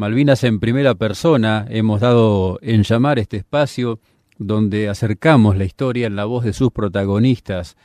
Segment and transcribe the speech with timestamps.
[0.00, 4.00] Malvinas en primera persona hemos dado en llamar este espacio
[4.38, 7.76] donde acercamos la historia en la voz de sus protagonistas.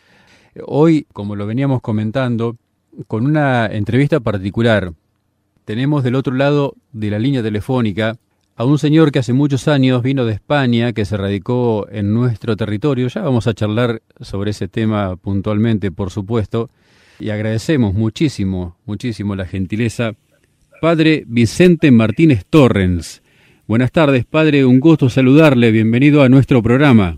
[0.65, 2.55] Hoy, como lo veníamos comentando,
[3.07, 4.93] con una entrevista particular,
[5.65, 8.15] tenemos del otro lado de la línea telefónica
[8.55, 12.55] a un señor que hace muchos años vino de España, que se radicó en nuestro
[12.55, 13.09] territorio.
[13.09, 16.69] Ya vamos a charlar sobre ese tema puntualmente, por supuesto,
[17.19, 20.13] y agradecemos muchísimo, muchísimo la gentileza.
[20.81, 23.23] Padre Vicente Martínez Torrens.
[23.67, 27.17] Buenas tardes, padre, un gusto saludarle, bienvenido a nuestro programa.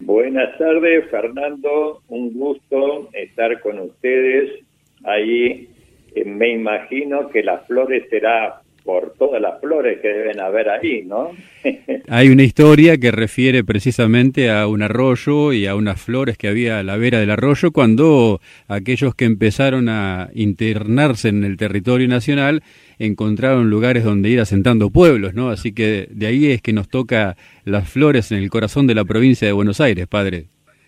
[0.00, 4.64] Buenas tardes, Fernando, un gusto estar con ustedes.
[5.04, 5.68] Ahí
[6.14, 11.02] eh, me imagino que las flores será por todas las flores que deben haber ahí,
[11.02, 11.30] ¿no?
[12.08, 16.78] Hay una historia que refiere precisamente a un arroyo y a unas flores que había
[16.78, 22.62] a la vera del arroyo cuando aquellos que empezaron a internarse en el territorio nacional
[22.98, 25.50] encontraron lugares donde ir asentando pueblos, ¿no?
[25.50, 29.04] Así que de ahí es que nos toca las flores en el corazón de la
[29.04, 30.46] provincia de Buenos Aires, padre.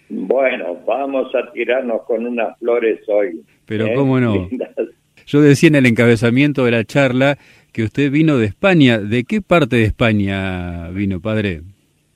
[0.08, 3.40] Bueno, vamos a tirarnos con unas flores hoy.
[3.64, 3.94] Pero ¿eh?
[3.94, 4.48] cómo no.
[5.26, 7.38] Yo decía en el encabezamiento de la charla
[7.72, 8.98] que usted vino de España.
[8.98, 11.62] ¿De qué parte de España vino, padre?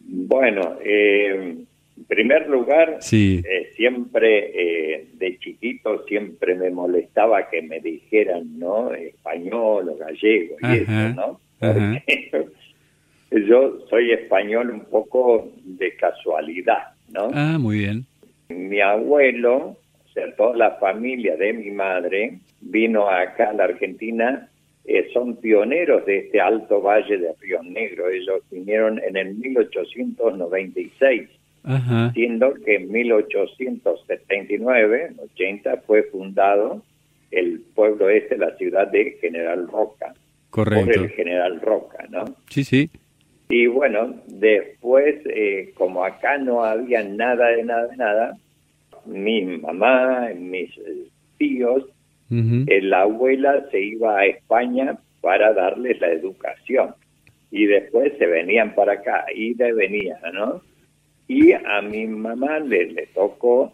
[0.00, 1.56] Bueno, eh,
[1.96, 3.42] en primer lugar, sí.
[3.48, 8.92] Eh, siempre eh, de chiquito siempre me molestaba que me dijeran, ¿no?
[8.92, 11.40] Español o gallego y eso, ¿no?
[13.48, 17.30] yo soy español un poco de casualidad, ¿no?
[17.32, 18.04] Ah, muy bien.
[18.50, 24.48] Mi abuelo, o sea, toda la familia de mi madre, vino acá a la Argentina
[24.88, 28.08] eh, son pioneros de este alto valle de Río Negro.
[28.08, 31.28] Ellos vinieron en el 1896,
[32.14, 36.82] siendo que en 1879, 80, fue fundado
[37.32, 40.14] el pueblo este, la ciudad de General Roca.
[40.50, 40.86] Correcto.
[40.86, 42.24] Por el General Roca, ¿no?
[42.48, 42.88] Sí, sí.
[43.48, 48.38] Y bueno, después, eh, como acá no había nada de nada de nada,
[49.04, 51.08] mi mamá, mis eh,
[52.28, 56.94] tíos, eh, la abuela se iba a España para darles la educación
[57.50, 60.60] y después se venían para acá, y de venía, ¿no?
[61.28, 63.72] Y a mi mamá le, le tocó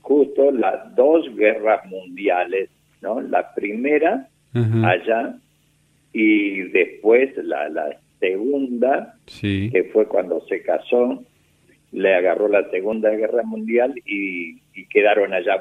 [0.00, 2.68] justo las dos guerras mundiales,
[3.00, 3.20] ¿no?
[3.20, 5.34] La primera allá
[6.12, 9.14] y después la, la segunda,
[9.70, 11.24] que fue cuando se casó,
[11.90, 15.56] le agarró la segunda guerra mundial y, y quedaron allá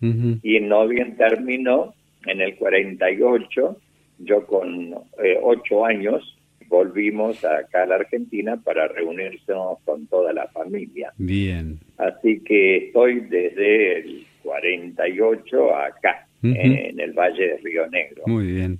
[0.00, 1.94] Y no bien terminó,
[2.26, 3.76] en el 48,
[4.18, 6.36] yo con eh, ocho años,
[6.68, 11.12] volvimos acá a la Argentina para reunirnos con toda la familia.
[11.16, 11.78] Bien.
[11.98, 18.22] Así que estoy desde el 48 acá, en, el Valle de Río Negro.
[18.26, 18.78] Muy bien.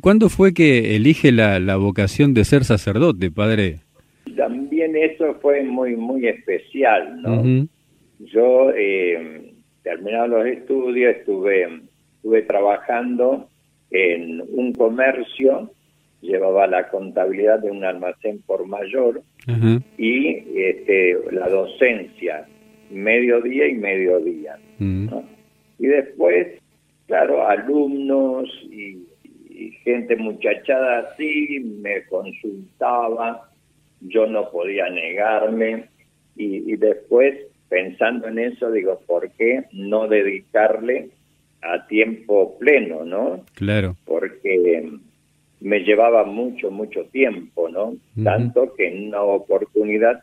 [0.00, 3.80] ¿Cuándo fue que elige la, la vocación de ser sacerdote, padre?
[4.36, 7.68] También eso fue muy, muy especial, ¿no?
[8.18, 9.47] Yo eh,
[9.88, 11.66] terminados los estudios, estuve,
[12.16, 13.48] estuve trabajando
[13.90, 15.70] en un comercio,
[16.20, 19.22] llevaba la contabilidad de un almacén por mayor
[19.96, 22.46] y este, la docencia,
[22.90, 24.58] mediodía y mediodía.
[24.78, 26.60] Y después,
[27.06, 29.04] claro, alumnos y,
[29.84, 33.50] gente muchachada así me consultaba,
[34.02, 35.86] yo no podía negarme
[36.36, 41.10] y, y después pensando en eso, digo, ¿por qué no dedicarle
[41.62, 43.44] a tiempo pleno, no?
[43.54, 43.96] Claro.
[44.04, 44.90] Porque
[45.60, 47.96] me llevaba mucho, mucho tiempo, ¿no?
[48.22, 50.22] Tanto que en una oportunidad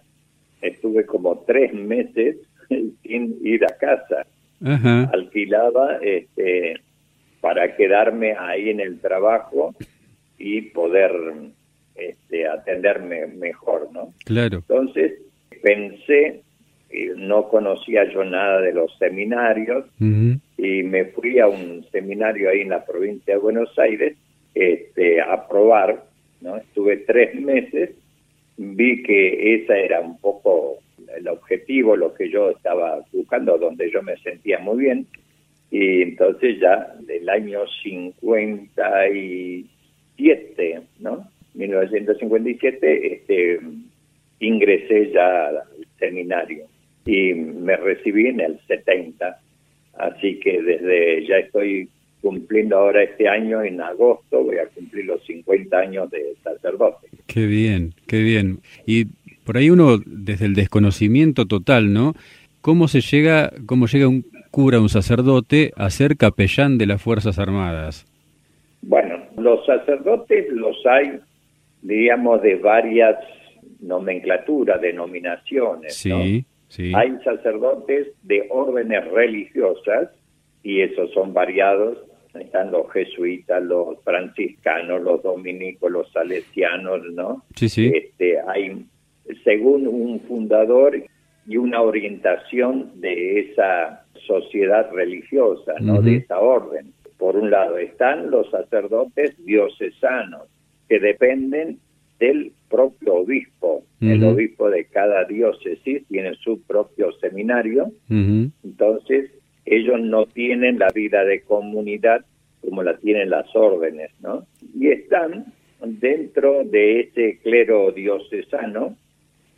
[0.62, 2.38] estuve como tres meses
[3.04, 4.26] sin ir a casa.
[5.14, 6.80] Alquilaba este,
[7.42, 9.76] para quedarme ahí en el trabajo
[10.38, 11.12] y poder
[11.96, 14.14] este, atenderme mejor, ¿no?
[14.24, 14.58] Claro.
[14.58, 15.14] Entonces
[15.62, 16.42] pensé
[17.16, 22.70] no conocía yo nada de los seminarios y me fui a un seminario ahí en
[22.70, 24.16] la provincia de Buenos Aires
[24.54, 26.04] este, a probar,
[26.42, 26.58] ¿no?
[26.58, 27.92] Estuve tres meses,
[28.58, 30.80] vi que esa era un poco
[31.16, 35.06] el objetivo, lo que yo estaba buscando, donde yo me sentía muy bien,
[35.72, 41.30] y entonces ya del año 57, ¿no?
[41.54, 43.60] 1957, este,
[44.40, 45.64] ingresé ya al
[46.00, 46.66] seminario
[47.06, 49.40] y me recibí en el 70.
[49.98, 51.88] Así que desde ya estoy
[52.22, 57.08] cumpliendo ahora este año, en agosto, voy a cumplir los 50 años de sacerdote.
[57.28, 58.60] Qué bien, qué bien.
[58.86, 59.06] Y
[59.46, 62.16] por ahí uno, desde el desconocimiento total, ¿no?
[62.62, 67.38] ¿Cómo se llega, cómo llega un cura, un sacerdote, a ser capellán de las Fuerzas
[67.38, 68.08] Armadas?
[68.82, 71.20] Bueno, los sacerdotes los hay,
[71.82, 73.18] diríamos, de varias
[73.82, 75.96] nomenclaturas, denominaciones.
[75.96, 76.92] Sí, sí.
[76.96, 80.10] Hay sacerdotes de órdenes religiosas,
[80.64, 81.98] y esos son variados,
[82.40, 87.44] están los jesuitas, los franciscanos, los dominicos, los salesianos, ¿no?
[87.56, 87.92] Sí, sí.
[87.94, 88.86] Este, hay,
[89.44, 91.02] según un fundador
[91.48, 96.02] y una orientación de esa sociedad religiosa, ¿no?
[96.02, 96.94] De esa orden.
[97.18, 100.48] Por un lado están los sacerdotes diocesanos,
[100.90, 101.80] que dependen
[102.20, 103.84] del propio obispo.
[104.02, 109.32] El obispo de cada diócesis tiene su propio seminario, entonces
[109.66, 112.24] ellos no tienen la vida de comunidad
[112.62, 114.46] como la tienen las órdenes, ¿no?
[114.78, 115.46] Y están
[115.82, 118.96] dentro de ese clero diocesano,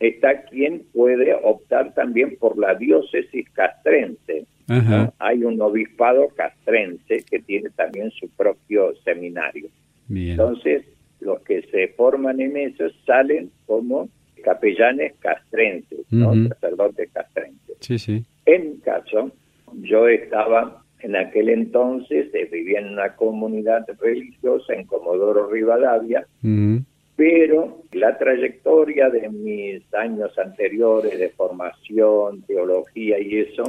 [0.00, 4.46] está quien puede optar también por la diócesis castrense.
[5.18, 9.68] Hay un obispado castrense que tiene también su propio seminario.
[10.08, 10.84] Entonces,
[11.20, 14.08] los que se forman en eso salen como
[14.42, 16.32] capellanes castrenses, ¿no?
[16.48, 17.76] sacerdotes castrenses.
[17.80, 18.24] Sí, sí.
[18.46, 19.32] En mi caso,
[19.82, 26.26] yo estaba en aquel entonces, eh, vivía en una comunidad religiosa en Comodoro Rivadavia,
[27.16, 33.64] pero la trayectoria de mis años anteriores de formación, teología y eso,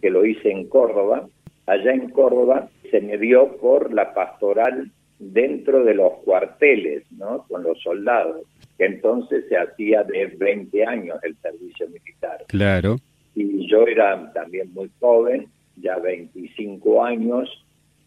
[0.00, 1.28] que lo hice en Córdoba,
[1.66, 4.90] allá en Córdoba se me dio por la pastoral
[5.30, 7.44] dentro de los cuarteles, ¿no?
[7.48, 8.42] Con los soldados,
[8.76, 12.44] que entonces se hacía de 20 años el servicio militar.
[12.48, 12.96] Claro.
[13.34, 15.46] Y yo era también muy joven,
[15.76, 17.48] ya 25 años,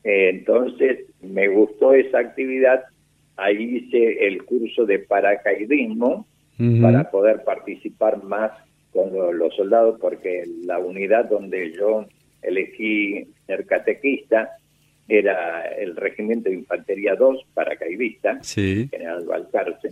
[0.04, 2.84] eh, entonces me gustó esa actividad,
[3.38, 6.28] ahí hice el curso de paracaidismo
[6.82, 8.52] para poder participar más
[8.94, 12.06] con los soldados, porque la unidad donde yo
[12.42, 14.52] elegí ser catequista
[15.08, 19.90] era el Regimiento de Infantería 2, paracaidista, General Balcarce.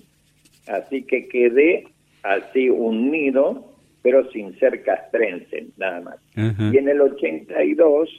[0.68, 1.86] Así que quedé
[2.24, 6.16] así unido, pero sin ser castrense, nada más.
[6.36, 8.10] Y en el 82,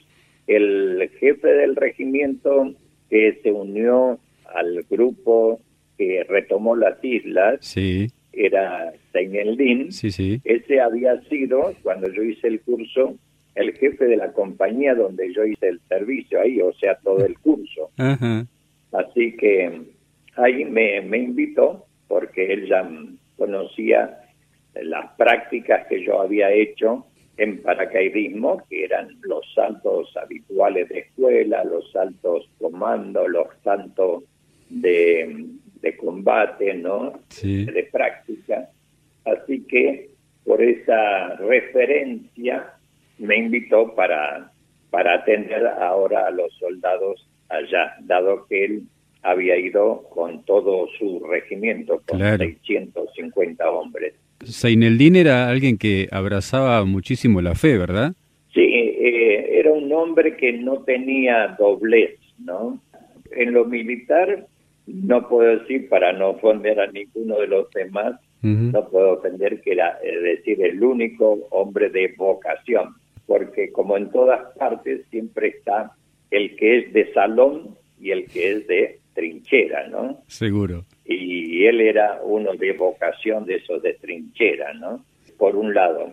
[0.46, 2.74] el jefe del regimiento
[3.10, 4.18] que se unió
[4.54, 5.60] al grupo
[5.96, 8.08] que retomó las islas, sí.
[8.32, 10.40] era Seineldin, sí, sí.
[10.44, 13.16] ese había sido, cuando yo hice el curso,
[13.54, 17.38] el jefe de la compañía donde yo hice el servicio ahí, o sea, todo el
[17.38, 17.90] curso.
[18.92, 19.82] Así que
[20.36, 22.88] ahí me, me invitó porque él ya
[23.36, 24.20] conocía
[24.74, 27.06] las prácticas que yo había hecho
[27.36, 34.24] en paracaidismo, que eran los saltos habituales de escuela, los saltos comando, los saltos
[34.70, 35.46] de,
[35.80, 37.20] de combate, ¿no?
[37.42, 38.68] De práctica.
[39.24, 40.10] Así que
[40.44, 42.74] por esa referencia
[43.18, 44.52] me invitó para,
[44.90, 48.82] para atender ahora a los soldados allá, dado que él
[49.22, 54.14] había ido con todo su regimiento, con 650 hombres.
[54.44, 58.12] Seineldin era alguien que abrazaba muchísimo la fe, ¿verdad?
[58.52, 62.80] Sí, eh, era un hombre que no tenía doblez, ¿no?
[63.32, 64.46] En lo militar,
[64.86, 69.72] no puedo decir, para no ofender a ninguno de los demás, no puedo ofender que
[69.72, 72.94] era, es decir, el único hombre de vocación
[73.26, 75.92] porque como en todas partes siempre está
[76.30, 80.22] el que es de salón y el que es de trinchera, ¿no?
[80.26, 80.84] Seguro.
[81.04, 85.04] Y él era uno de vocación de esos de trinchera, ¿no?
[85.38, 86.12] Por un lado.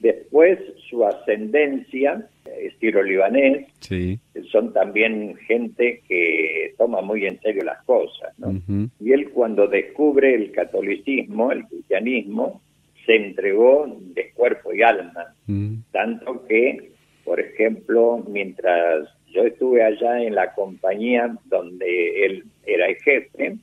[0.00, 0.58] Después
[0.88, 2.26] su ascendencia,
[2.58, 4.18] estilo libanés, sí.
[4.50, 8.58] son también gente que toma muy en serio las cosas, ¿no?
[8.98, 12.62] Y él cuando descubre el catolicismo, el cristianismo,
[13.10, 15.78] se entregó de cuerpo y alma, mm.
[15.90, 16.92] tanto que,
[17.24, 23.56] por ejemplo, mientras yo estuve allá en la compañía donde él era el jefe,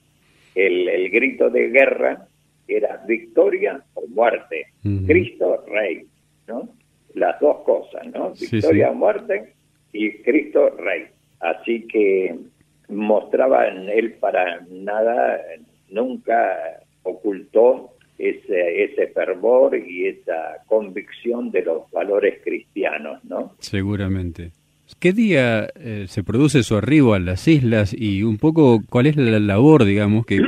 [0.54, 2.28] el, grito de guerra
[2.68, 4.66] era victoria o muerte,
[5.06, 6.06] Cristo Rey,
[6.48, 6.68] ¿no?
[7.14, 8.34] Las dos cosas, ¿no?
[8.34, 9.54] Victoria o muerte
[9.94, 11.06] y Cristo Rey.
[11.40, 12.36] Así que
[12.90, 15.40] mostraba en él para nada,
[15.90, 23.54] nunca ocultó ese, ese fervor y esa convicción de los valores cristianos, ¿no?
[23.60, 24.52] Seguramente.
[25.00, 29.18] ¿Qué día eh, se produce su arribo a las islas y un poco cuál es
[29.18, 30.40] la labor, digamos, que,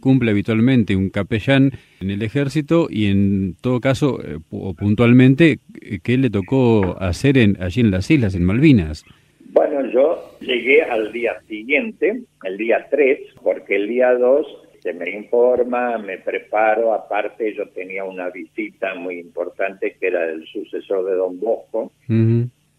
[0.00, 5.58] cumple habitualmente un capellán en el ejército y en todo caso, eh, o puntualmente,
[6.02, 9.04] qué le tocó hacer en, allí en las islas, en Malvinas?
[9.50, 14.46] Bueno, yo llegué al día siguiente, el día 3, porque el día 2
[14.80, 20.46] se me informa, me preparo, aparte yo tenía una visita muy importante que era el
[20.46, 21.92] sucesor de Don Bosco,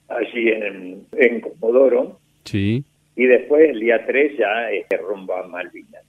[0.07, 2.19] allí en, en Comodoro.
[2.45, 2.83] Sí.
[3.15, 6.03] Y después el día 3 ya este, rumbo a Malvinas.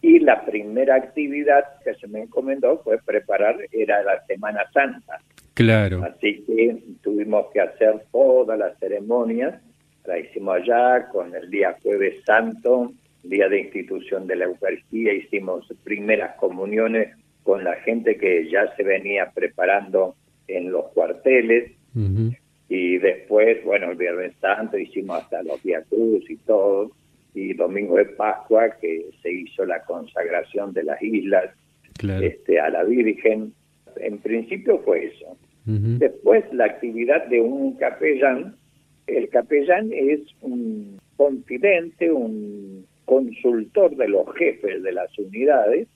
[0.00, 5.20] Y la primera actividad que se me encomendó fue preparar, era la Semana Santa.
[5.54, 6.02] Claro.
[6.02, 9.62] Así que tuvimos que hacer todas las ceremonias,
[10.04, 15.66] la hicimos allá con el día jueves santo, día de institución de la Eucaristía, hicimos
[15.84, 20.14] primeras comuniones con la gente que ya se venía preparando
[20.48, 21.72] en los cuarteles,
[22.68, 26.90] y después, bueno, el Viernes Santo hicimos hasta los Via Cruz y todo,
[27.34, 31.50] y Domingo de Pascua, que se hizo la consagración de las islas
[32.02, 33.52] este, a la Virgen.
[33.96, 35.36] En principio fue eso.
[35.64, 38.56] Después la actividad de un capellán.
[39.06, 45.86] El capellán es un confidente, un consultor de los jefes de las unidades.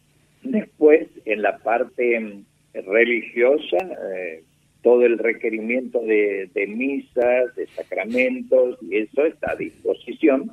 [0.42, 2.42] Después, en la parte
[2.74, 4.42] religiosa, eh,
[4.82, 10.52] todo el requerimiento de, misas, de sacramentos, y eso está a disposición.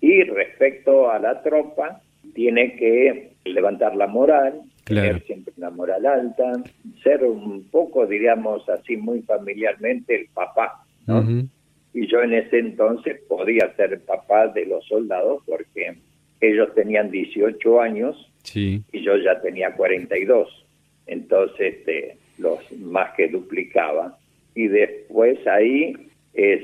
[0.00, 2.00] Y respecto a la tropa,
[2.34, 6.52] tiene que levantar la moral, tener siempre una moral alta,
[7.02, 11.22] ser un poco, diríamos así, muy familiarmente el papá, ¿no?
[11.94, 15.94] Y yo en ese entonces podía ser papá de los soldados porque
[16.40, 20.66] ellos tenían 18 años y yo ya tenía 42.
[21.06, 24.18] Entonces, este, los más que duplicaba.
[24.54, 25.94] Y después ahí
[26.34, 26.62] es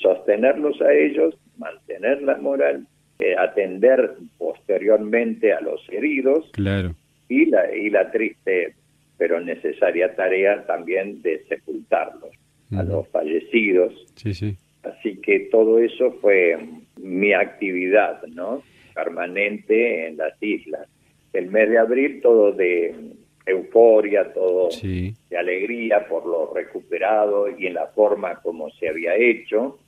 [0.00, 2.86] sostenerlos a ellos, mantener la moral,
[3.18, 6.94] eh, atender posteriormente a los heridos claro.
[7.28, 8.74] y, la, y la triste
[9.18, 12.30] pero necesaria tarea también de sepultarlos,
[12.76, 13.94] a los fallecidos.
[14.16, 14.56] Sí, sí.
[14.82, 16.58] Así que todo eso fue
[16.96, 18.62] mi actividad, ¿no?
[18.94, 20.88] Permanente en las islas.
[21.32, 22.94] El mes de abril todo de
[23.46, 29.78] euforia, todo de alegría por lo recuperado y en la forma como se había hecho,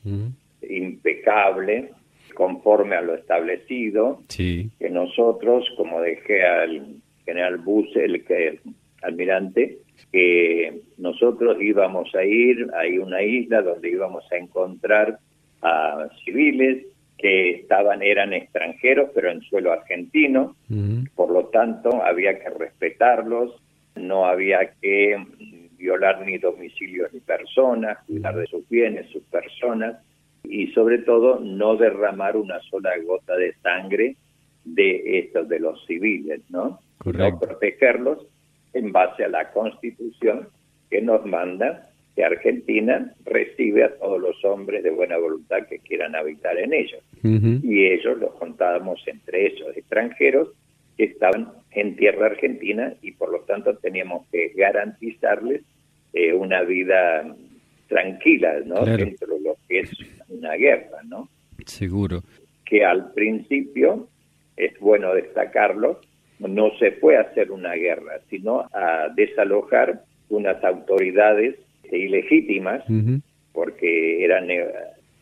[0.63, 1.91] impecable,
[2.35, 8.61] conforme a lo establecido, que nosotros, como dejé al general Bussel, que
[9.03, 9.79] almirante,
[10.13, 15.19] que nosotros íbamos a ir a una isla donde íbamos a encontrar
[15.63, 16.87] a civiles
[17.19, 20.57] que estaban eran extranjeros pero en suelo argentino,
[21.15, 23.61] por lo tanto había que respetarlos,
[23.95, 25.17] no había que
[25.77, 29.97] violar ni domicilio ni personas, cuidar de sus bienes, sus personas
[30.45, 34.17] y sobre todo no derramar una sola gota de sangre
[34.65, 36.81] de estos de los civiles, ¿no?
[36.99, 37.47] Correcto.
[37.47, 38.27] No protegerlos
[38.73, 40.49] en base a la Constitución
[40.89, 46.17] que nos manda que Argentina recibe a todos los hombres de buena voluntad que quieran
[46.17, 47.03] habitar en ellos.
[47.23, 50.49] Y ellos los contábamos entre esos extranjeros
[50.97, 55.63] que estaban en tierra argentina y por lo tanto teníamos que garantizarles
[56.13, 57.37] eh, una vida
[57.89, 58.85] tranquila, ¿no?
[58.85, 59.91] Dentro de lo que es
[60.29, 61.29] una guerra, ¿no?
[61.67, 62.23] Seguro.
[62.65, 64.09] Que al principio,
[64.57, 66.01] es bueno destacarlo,
[66.49, 71.57] no se puede hacer una guerra, sino a desalojar unas autoridades
[71.91, 72.85] ilegítimas,
[73.53, 74.65] porque eran eh,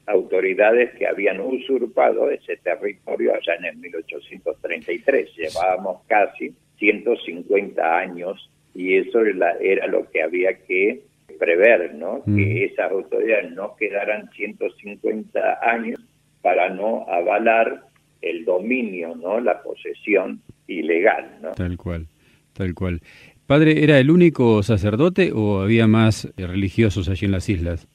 [0.06, 5.34] autoridades que habían usurpado ese territorio allá en el 1833.
[5.36, 11.02] Llevábamos casi 150 años y eso era, lo que había que
[11.38, 12.22] prever, ¿no?
[12.24, 16.00] Que esas autoridades no quedaran 150 años
[16.42, 17.82] para no avalar
[18.22, 19.40] el dominio, ¿no?
[19.40, 21.50] La posesión ilegal, ¿no?
[21.52, 22.06] Tal cual,
[22.52, 23.00] tal cual.
[23.46, 27.88] Padre, ¿era el único sacerdote o había más religiosos allí en las islas?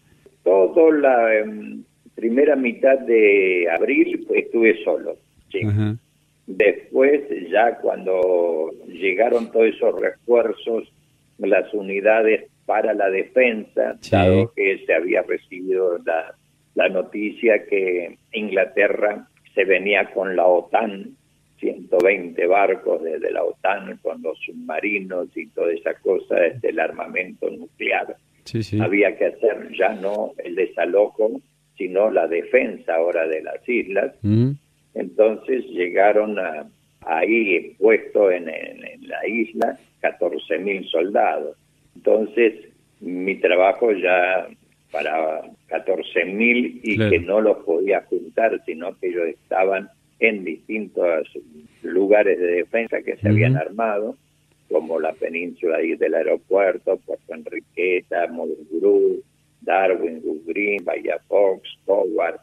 [0.44, 1.84] Todo la em,
[2.15, 5.15] primera mitad de abril estuve solo.
[5.51, 5.62] Sí.
[6.48, 10.92] Después, ya cuando llegaron todos esos refuerzos,
[11.38, 16.34] las unidades para la defensa, dado que se había recibido la,
[16.75, 21.15] la noticia que Inglaterra se venía con la OTAN
[21.63, 28.17] 120 barcos desde la OTAN con los submarinos y toda esa cosa del armamento nuclear.
[28.82, 31.41] Había que hacer ya no el desalojo,
[31.77, 34.13] sino la defensa ahora de las islas.
[34.22, 34.51] Mm.
[34.96, 36.67] Entonces llegaron a,
[37.01, 41.58] ahí puesto en, la isla 14 mil soldados.
[41.96, 42.53] Entonces
[43.00, 44.48] mi trabajo ya
[44.91, 49.89] para 14 mil y que no los podía juntar, sino que ellos estaban
[50.20, 51.27] en distintos
[51.82, 54.15] lugares de defensa que se habían armado,
[54.70, 59.22] como la península del aeropuerto, Puerto Enriqueta, Modurú,
[59.62, 62.39] Darwin, Green, Bahía Fox, Howard,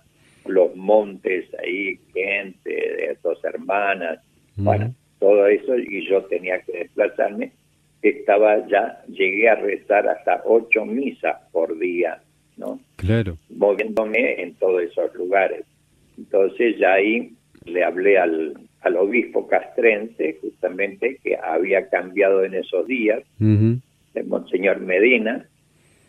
[0.46, 4.20] los montes ahí, gente de dos hermanas,
[4.56, 7.52] bueno, todo eso, y yo tenía que desplazarme.
[8.02, 12.22] Estaba ya, llegué a rezar hasta ocho misas por día,
[12.56, 12.80] ¿no?
[12.96, 13.36] Claro.
[13.50, 15.64] Moviéndome en todos esos lugares
[16.16, 22.86] Entonces ya ahí le hablé al, al obispo castrense, justamente, que había cambiado en esos
[22.86, 25.46] días, el Monseñor Medina,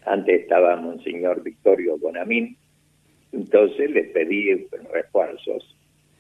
[0.05, 2.57] antes estaba Monseñor Victorio Bonamín,
[3.31, 5.77] entonces le pedí refuerzos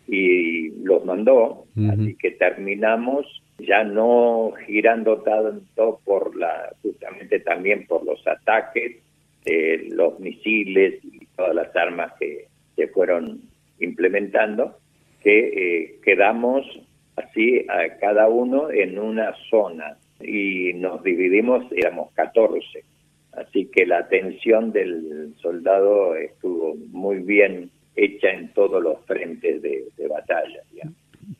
[0.07, 8.03] y los mandó, así que terminamos ya no girando tanto por la, justamente también por
[8.05, 8.97] los ataques,
[9.45, 12.45] de los misiles y todas las armas que
[12.75, 13.41] se fueron
[13.79, 14.77] implementando,
[15.23, 16.65] que eh, quedamos
[17.15, 22.83] así a cada uno en una zona y nos dividimos, éramos 14.
[23.33, 29.87] Así que la atención del soldado estuvo muy bien hecha en todos los frentes de,
[30.09, 30.61] batalla.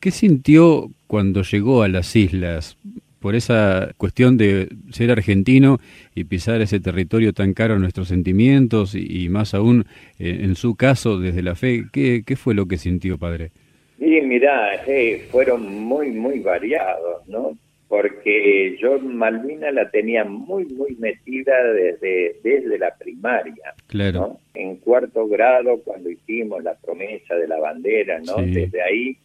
[0.00, 2.78] ¿Qué sintió cuando llegó a las islas?
[3.20, 5.78] por esa cuestión de ser argentino
[6.12, 9.86] y pisar ese territorio tan caro a nuestros sentimientos y, más aún
[10.18, 13.52] eh, en su caso desde la fe, ¿qué, ¿qué, fue lo que sintió, padre?
[14.02, 17.56] Sí, mira, eh, fueron muy, muy variados, ¿no?
[17.86, 23.72] Porque yo Malvina la tenía muy, muy metida desde, desde la primaria.
[23.86, 24.38] Claro.
[24.54, 28.38] En cuarto grado, cuando hicimos la promesa de la bandera, ¿no?
[28.38, 29.16] Desde ahí,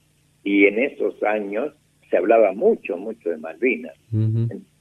[0.43, 1.73] y en esos años
[2.11, 3.95] se hablaba mucho, mucho de Malvinas.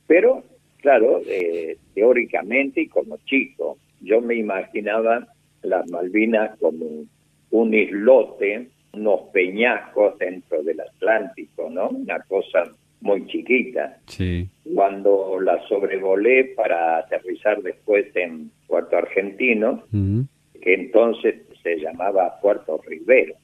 [0.06, 0.44] Pero,
[0.82, 5.26] claro, eh, teóricamente y como chico, yo me imaginaba
[5.62, 7.06] las Malvinas como
[7.50, 11.90] un islote, unos peñascos dentro del Atlántico, ¿no?
[11.90, 12.64] Una cosa
[13.00, 13.98] muy chiquita.
[14.06, 14.48] Sí.
[14.74, 23.34] Cuando la sobrevolé para aterrizar después en Puerto Argentino, que entonces se llamaba Puerto Rivero,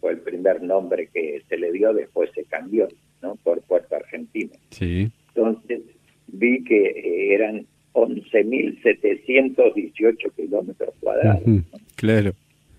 [0.00, 2.88] fue el primer nombre que se le dio, después se cambió.
[3.22, 3.36] ¿no?
[3.36, 4.52] por Puerto Argentino.
[4.70, 5.10] Sí.
[5.28, 5.80] Entonces
[6.26, 7.64] vi que eh, eran
[7.94, 11.42] 11.718 kilómetros cuadrados.
[11.96, 12.34] Claro.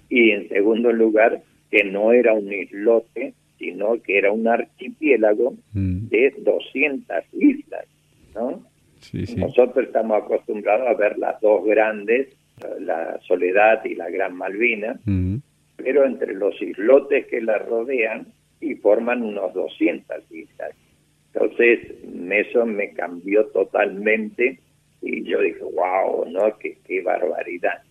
[0.09, 1.41] Y en segundo lugar,
[1.73, 6.07] que no era un islote, sino que era un archipiélago mm.
[6.07, 7.87] de 200 islas,
[8.35, 8.63] ¿no?
[8.99, 9.37] Sí, sí.
[9.37, 12.27] Nosotros estamos acostumbrados a ver las dos grandes,
[12.79, 15.37] la Soledad y la Gran Malvina, mm.
[15.77, 18.27] pero entre los islotes que la rodean
[18.61, 20.75] y forman unos 200 islas.
[21.33, 21.79] Entonces,
[22.31, 24.59] eso me cambió totalmente
[25.01, 26.55] y yo dije, wow, ¿no?
[26.59, 27.81] Qué, qué barbaridad.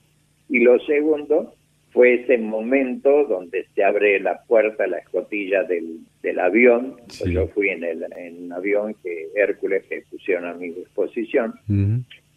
[0.48, 1.52] Y lo segundo
[1.92, 6.96] fue ese momento donde se abre la puerta, la escotilla del, del avión.
[7.26, 11.54] yo fui en, el, en un avión que Hércules que pusieron a mi disposición.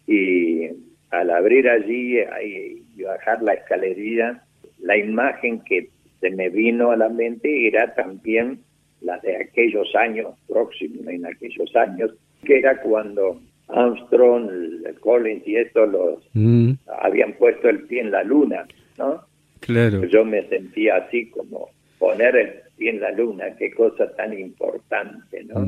[0.06, 0.68] Y
[1.10, 4.42] al abrir allí y bajar la escalerilla,
[4.80, 5.88] la imagen que
[6.20, 8.60] se me vino a la mente era también
[9.00, 12.12] la de aquellos años próximos, en aquellos años,
[12.44, 14.48] que era cuando Armstrong,
[15.00, 16.72] Collins y esto los mm.
[17.02, 18.66] habían puesto el pie en la luna,
[18.98, 19.22] ¿no?
[19.66, 20.04] Claro.
[20.04, 25.42] Yo me sentía así como poner el pie en la luna, qué cosa tan importante,
[25.44, 25.66] ¿no?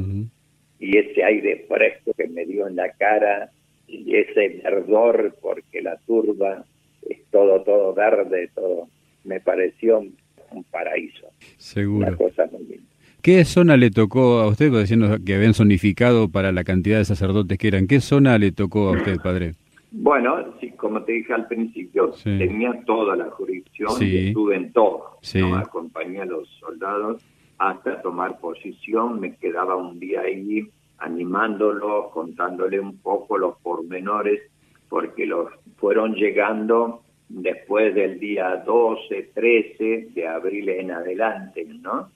[0.79, 3.51] Y ese aire fresco que me dio en la cara
[3.89, 6.65] y ese verdor porque la turba
[7.09, 8.89] es todo, todo verde, todo,
[9.25, 11.27] me pareció un paraíso.
[11.57, 12.17] Seguro.
[12.17, 12.81] cosa muy
[13.21, 17.59] ¿Qué zona le tocó a usted, diciendo que habían zonificado para la cantidad de sacerdotes
[17.59, 17.89] que eran?
[17.89, 19.55] ¿Qué zona le tocó a usted, padre?
[19.91, 25.19] Bueno, sí, como te dije al principio, tenía toda la jurisdicción y estuve en todo.
[25.57, 27.23] Acompañé a los soldados
[27.59, 34.43] hasta tomar posición, me quedaba un día ahí animándolos, contándole un poco los pormenores,
[34.89, 42.11] porque los fueron llegando después del día 12, 13 de abril en adelante, ¿no?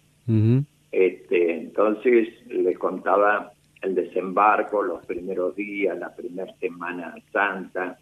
[0.92, 3.51] este, entonces les contaba
[3.82, 7.98] el desembarco, los primeros días, la primera Semana Santa,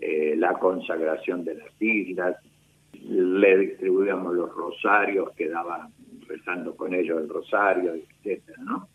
[0.00, 2.36] eh, la consagración de las islas,
[2.92, 5.88] le distribuíamos los rosarios, quedaba
[6.26, 8.88] rezando con ellos el rosario, etcétera, ¿no?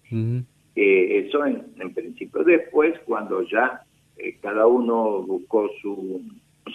[0.76, 2.44] Eh, eso en, en, principio.
[2.44, 3.82] Después, cuando ya
[4.18, 6.22] eh, cada uno buscó su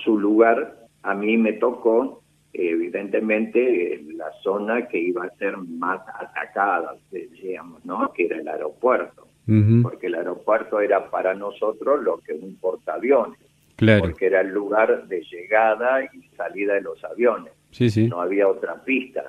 [0.04, 6.96] su lugar, a mí me tocó evidentemente la zona que iba a ser más atacada,
[7.10, 8.12] decíamos, ¿no?
[8.12, 9.25] Que era el aeropuerto,
[9.82, 13.38] porque el aeropuerto era para nosotros lo que un portaaviones,
[13.76, 14.00] claro.
[14.00, 17.52] porque era el lugar de llegada y salida de los aviones.
[17.70, 18.08] Sí, sí.
[18.08, 19.22] No había otra pista.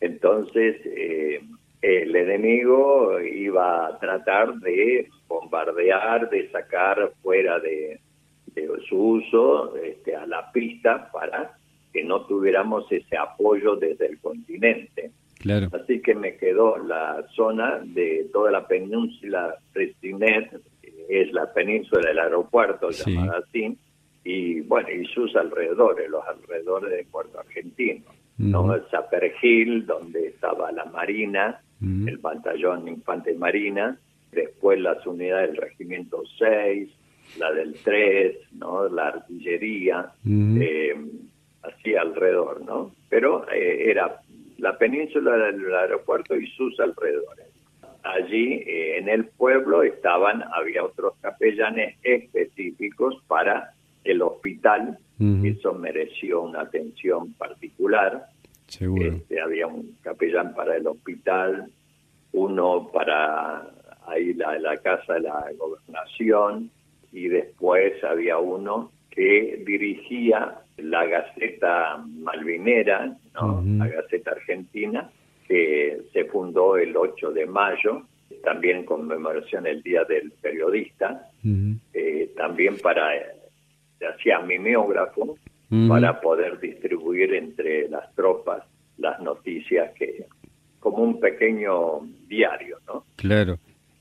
[0.00, 1.40] Entonces, eh,
[1.80, 8.00] el enemigo iba a tratar de bombardear, de sacar fuera de,
[8.54, 11.56] de su uso este, a la pista para
[11.92, 15.10] que no tuviéramos ese apoyo desde el continente.
[15.42, 15.68] Claro.
[15.72, 20.50] Así que me quedó la zona de toda la península Pristinet,
[21.08, 23.76] es la península del aeropuerto llamada así,
[24.24, 28.04] y bueno, y sus alrededores, los alrededores de Puerto Argentino.
[28.38, 28.74] ¿no?
[28.90, 33.98] Zapper Hill, donde estaba la Marina, el batallón Infante Marina,
[34.30, 36.88] después las unidades del Regimiento 6,
[37.38, 38.88] la del 3, ¿no?
[38.88, 40.94] La artillería, eh,
[41.62, 42.92] así alrededor, ¿no?
[43.08, 44.20] Pero eh, era
[44.62, 47.46] la península del aeropuerto y sus alrededores.
[48.04, 54.98] Allí eh, en el pueblo estaban, había otros capellanes específicos para el hospital,
[55.44, 58.26] eso mereció una atención particular.
[58.66, 59.12] Seguro.
[59.12, 61.70] Este, había un capellán para el hospital,
[62.32, 63.68] uno para
[64.08, 66.70] ahí la, la casa de la gobernación
[67.12, 75.10] y después había uno que dirigía la Gaceta Malvinera, la Gaceta Argentina,
[75.46, 78.06] que se fundó el 8 de mayo,
[78.42, 81.28] también conmemoración el Día del Periodista,
[81.92, 83.10] eh, también para,
[83.98, 85.36] se hacía mimeógrafo,
[85.88, 88.62] para poder distribuir entre las tropas
[88.98, 90.26] las noticias que
[90.80, 93.04] como un pequeño diario, ¿no?
[93.16, 93.58] Claro.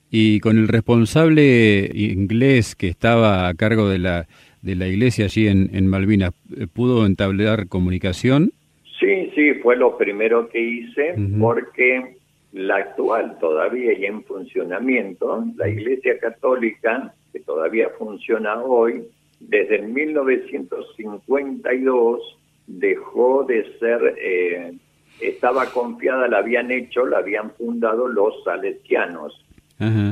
[0.09, 4.27] Y con el responsable inglés que estaba a cargo de la
[4.61, 6.31] de la iglesia allí en, en Malvinas,
[6.73, 8.51] ¿pudo entablar comunicación?
[8.99, 12.17] Sí, sí, fue lo primero que hice porque
[12.53, 19.01] la actual todavía y en funcionamiento, la Iglesia Católica, que todavía funciona hoy,
[19.39, 24.73] desde el 1952 dejó de ser, eh,
[25.19, 29.45] estaba confiada, la habían hecho, la habían fundado los salesianos.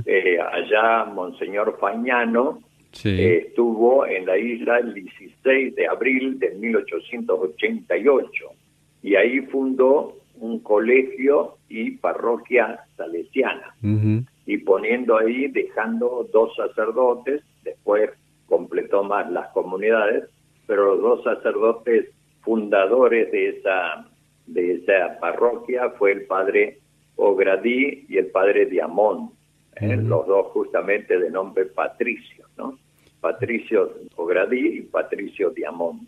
[0.07, 2.59] Eh, allá Monseñor Fañano
[3.03, 8.45] eh, estuvo en la isla el 16 de abril de 1888
[9.03, 13.75] y ahí fundó un colegio y parroquia salesiana.
[14.45, 18.09] Y poniendo ahí, dejando dos sacerdotes, después
[18.47, 20.23] completó más las comunidades,
[20.65, 22.09] pero los dos sacerdotes
[22.41, 24.07] fundadores de esa,
[24.47, 26.79] de esa parroquia fue el padre
[27.15, 29.31] Ogradí y el padre Diamón,
[29.81, 29.95] ¿eh?
[29.95, 32.77] los dos justamente de nombre Patricio, ¿no?
[33.21, 36.07] Patricio Ogradí y Patricio Diamón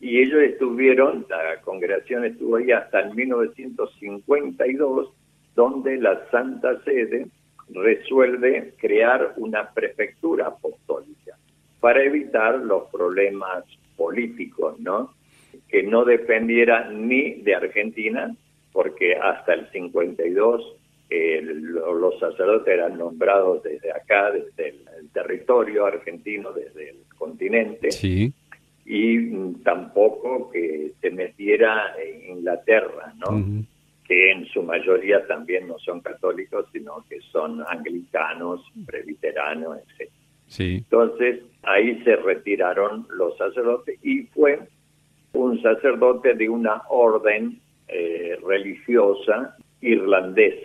[0.00, 5.12] y ellos estuvieron, la congregación estuvo ahí hasta el 1952,
[5.54, 7.26] donde la Santa Sede
[7.68, 11.36] resuelve crear una prefectura apostólica
[11.80, 13.64] para evitar los problemas
[13.96, 15.12] políticos, ¿no?
[15.68, 18.34] Que no dependiera ni de Argentina,
[18.72, 20.76] porque hasta el 52
[21.10, 27.90] los sacerdotes eran nombrados desde acá, desde el, territorio argentino, desde el continente.
[27.90, 28.32] Sí
[28.92, 33.64] y tampoco que se metiera en Inglaterra, ¿no?
[34.04, 40.10] Que en su mayoría también no son católicos, sino que son anglicanos, presbiteranos, etc.
[40.48, 40.74] Sí.
[40.78, 44.58] Entonces, ahí se retiraron los sacerdotes y fue
[45.34, 50.56] un sacerdote de una orden eh, religiosa irlandés.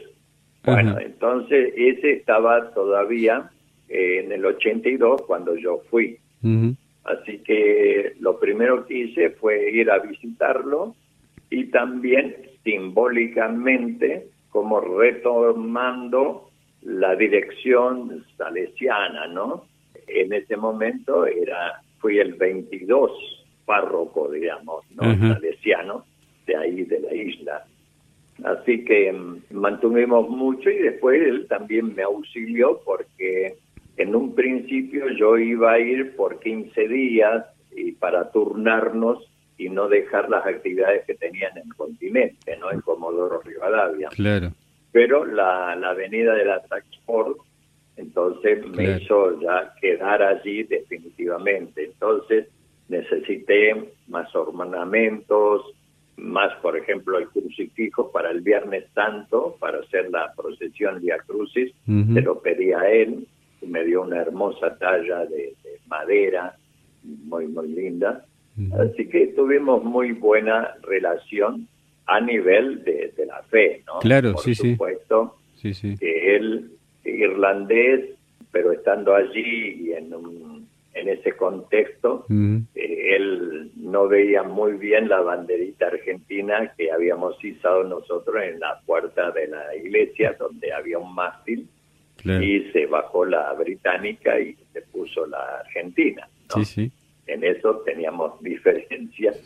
[0.66, 3.50] Bueno, entonces ese estaba todavía
[3.90, 6.18] eh, en el 82 cuando yo fui.
[7.06, 10.96] Así que lo primero que hice fue ir a visitarlo
[11.50, 16.50] y también simbólicamente como retomando
[16.82, 19.66] la dirección salesiana, ¿no?
[20.08, 23.12] En ese momento era fui el 22
[23.66, 25.04] párroco, digamos, ¿no?
[25.34, 26.06] Salesiano
[26.46, 27.66] de ahí de la isla.
[28.44, 33.56] Así que mm, mantuvimos mucho y después él también me auxilió porque
[33.98, 37.46] en un principio yo iba a ir por 15 días
[37.76, 42.72] y para turnarnos y no dejar las actividades que tenía en el continente, ¿no?
[42.72, 44.10] En Comodoro Rivadavia.
[44.10, 44.52] Claro.
[44.92, 47.38] Pero la, la avenida de la Taxport,
[47.96, 51.86] entonces me hizo ya quedar allí definitivamente.
[51.86, 52.48] Entonces
[52.90, 55.74] necesité más ornamentos,
[56.18, 61.74] más, por ejemplo, el crucifijo para el Viernes Santo, para hacer la procesión Via Crucis,
[61.86, 63.28] se lo pedí a él
[63.68, 65.54] me dio una hermosa talla de,
[65.88, 66.56] madera,
[67.04, 68.26] muy, muy linda.
[68.80, 71.68] Así que tuvimos muy buena relación
[72.06, 74.00] a nivel de, la fe, ¿no?
[74.00, 75.74] Claro, Por sí, supuesto, sí.
[75.74, 76.72] sí, que él,
[77.04, 78.12] irlandés,
[78.52, 80.14] pero estando allí y en,
[80.96, 87.84] en ese contexto, eh, él no veía muy bien la banderita argentina que habíamos izado
[87.84, 91.68] nosotros en la puerta de la iglesia, donde había un mástil
[92.24, 96.28] y se bajó la británica y se puso la argentina.
[96.56, 96.92] Sí, sí.
[97.28, 99.38] En eso teníamos diferencias,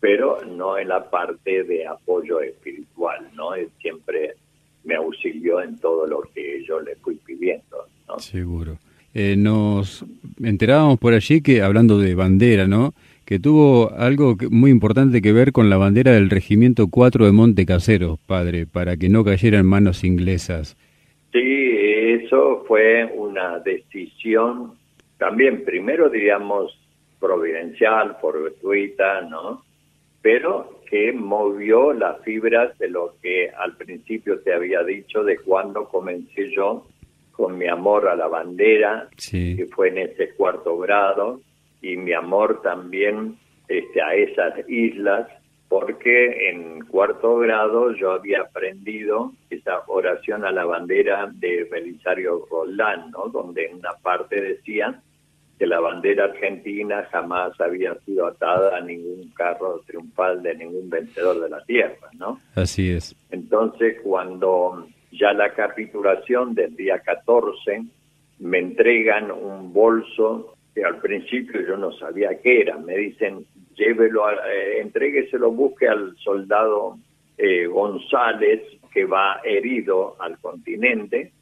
[0.00, 3.54] pero no en la parte de apoyo espiritual, ¿no?
[3.54, 4.34] Él siempre
[4.84, 8.18] me auxilió en todo lo que yo le fui pidiendo, ¿no?
[8.18, 8.78] Seguro.
[9.18, 10.04] Eh, nos
[10.42, 12.92] enterábamos por allí que, hablando de bandera, ¿no?
[13.24, 17.64] que tuvo algo muy importante que ver con la bandera del Regimiento 4 de Monte
[17.64, 20.76] Casero, padre, para que no cayera en manos inglesas.
[21.32, 24.74] Sí, eso fue una decisión
[25.16, 26.78] también, primero diríamos,
[27.18, 29.62] providencial, fortuita, ¿no?
[30.20, 35.88] Pero que movió las fibras de lo que al principio te había dicho de cuando
[35.88, 36.86] comencé yo
[37.36, 41.40] con mi amor a la bandera, que fue en ese cuarto grado,
[41.82, 43.36] y mi amor también
[43.68, 45.28] este, a esas islas,
[45.68, 53.10] porque en cuarto grado yo había aprendido esa oración a la bandera de Belisario Roldán,
[53.10, 53.28] ¿no?
[53.28, 55.02] donde en una parte decía
[55.58, 61.40] que la bandera argentina jamás había sido atada a ningún carro triunfal de ningún vencedor
[61.40, 62.38] de la tierra, ¿no?
[62.54, 63.16] Así es.
[63.30, 64.86] Entonces, cuando
[65.18, 67.82] ya la capitulación del día 14
[68.38, 72.76] me entregan un bolso que al principio yo no sabía qué era.
[72.76, 76.98] Me dicen, llévelo, eh, entrégueselo, busque al soldado
[77.38, 81.32] eh, González que va herido al continente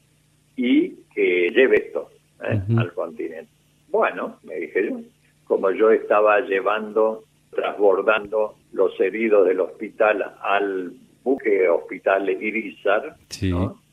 [0.57, 2.11] y que lleve esto
[2.43, 3.51] eh, al continente.
[3.89, 5.01] Bueno, me dije yo,
[5.45, 10.93] como yo estaba llevando, transbordando los heridos del hospital al
[11.25, 13.17] buque hospital Irizar,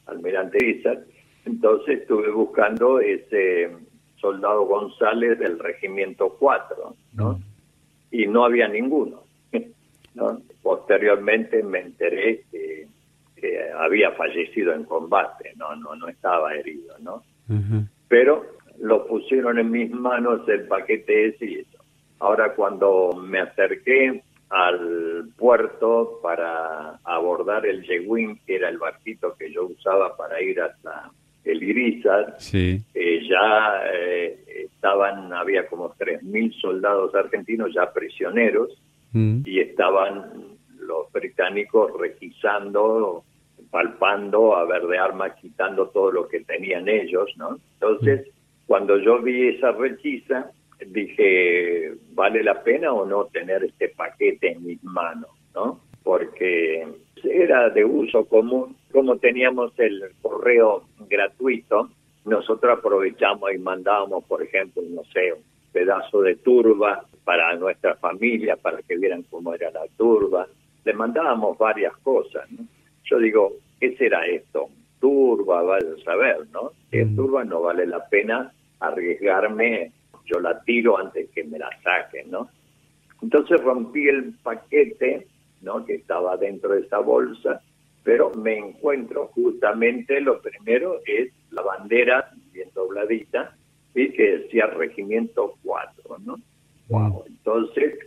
[0.06, 1.00] almirante Irizar,
[1.46, 3.72] entonces estuve buscando ese
[4.18, 7.34] soldado González del regimiento 4, ¿no?
[7.34, 7.44] Mm.
[8.12, 9.24] Y no había ninguno,
[10.14, 10.42] ¿no?
[10.62, 12.88] Posteriormente me enteré que,
[13.76, 17.24] había fallecido en combate, no, no, no estaba herido, ¿no?
[18.08, 18.46] Pero
[18.80, 21.80] lo pusieron en mis manos el paquete ese y eso.
[22.20, 29.52] Ahora cuando me acerqué al puerto para abordar el Yeguín, que era el barquito que
[29.52, 31.10] yo usaba para ir hasta
[31.46, 32.82] el Irizar, sí.
[32.94, 38.70] Eh, ya eh, estaban, había como 3.000 soldados argentinos ya prisioneros
[39.14, 39.44] mm.
[39.46, 43.24] y estaban los británicos requisando,
[43.72, 47.58] palpando a ver de armas, quitando todo lo que tenían ellos, ¿no?
[47.80, 48.68] Entonces, mm.
[48.68, 50.52] cuando yo vi esa requisa,
[50.88, 55.80] dije, ¿vale la pena o no tener este paquete en mis manos, ¿no?
[56.04, 56.88] Porque
[57.24, 61.90] era de uso común, como teníamos el correo gratuito,
[62.26, 68.56] nosotros aprovechamos y mandábamos, por ejemplo, no sé, un pedazo de turba para nuestra familia,
[68.56, 70.48] para que vieran cómo era la turba.
[70.84, 72.66] Le mandábamos varias cosas, ¿no?
[73.04, 74.70] Yo digo, ¿qué será esto?
[75.00, 76.72] Turba, vaya a saber, ¿no?
[76.90, 77.16] Si es mm.
[77.16, 79.92] turba no vale la pena arriesgarme,
[80.32, 82.50] yo la tiro antes que me la saquen, ¿no?
[83.22, 85.28] Entonces rompí el paquete
[85.62, 85.86] ¿no?
[85.86, 87.62] que estaba dentro de esa bolsa,
[88.04, 93.56] pero me encuentro justamente, lo primero es la bandera bien dobladita,
[93.94, 96.38] y que decía Regimiento 4, ¿no?
[96.88, 97.26] Wow.
[97.28, 98.00] Entonces,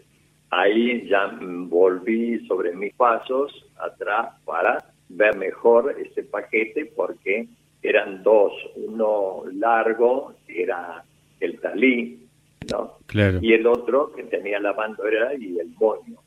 [0.50, 7.46] ahí ya volví sobre mis pasos atrás para ver mejor ese paquete porque
[7.82, 11.04] eran dos, uno largo, era
[11.44, 12.26] el talí,
[12.70, 12.98] ¿no?
[13.06, 13.38] Claro.
[13.40, 16.18] Y el otro que tenía la bandera y el moño.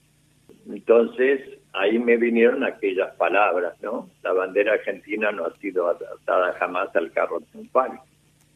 [0.70, 1.42] Entonces,
[1.74, 4.10] ahí me vinieron aquellas palabras, ¿no?
[4.24, 8.00] La bandera argentina no ha sido adaptada jamás al carro triunfal.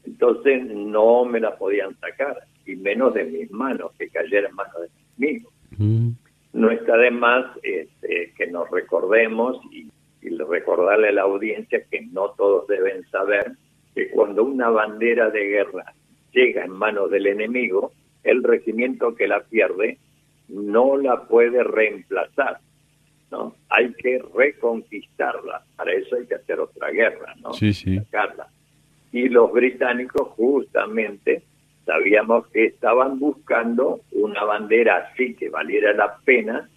[0.05, 4.81] Entonces, no me la podían sacar, y menos de mis manos, que cayera en manos
[4.81, 5.53] de mis amigos.
[5.77, 6.09] Mm.
[6.53, 9.87] No está de más este, que nos recordemos y,
[10.21, 13.53] y recordarle a la audiencia que no todos deben saber
[13.95, 15.93] que cuando una bandera de guerra
[16.33, 19.97] llega en manos del enemigo, el regimiento que la pierde
[20.49, 22.59] no la puede reemplazar,
[23.31, 23.55] ¿no?
[23.69, 27.53] Hay que reconquistarla, para eso hay que hacer otra guerra, ¿no?
[27.53, 27.99] Sí, sí.
[29.13, 31.43] Y los británicos justamente
[31.85, 36.69] sabíamos que estaban buscando una bandera así que valiera la pena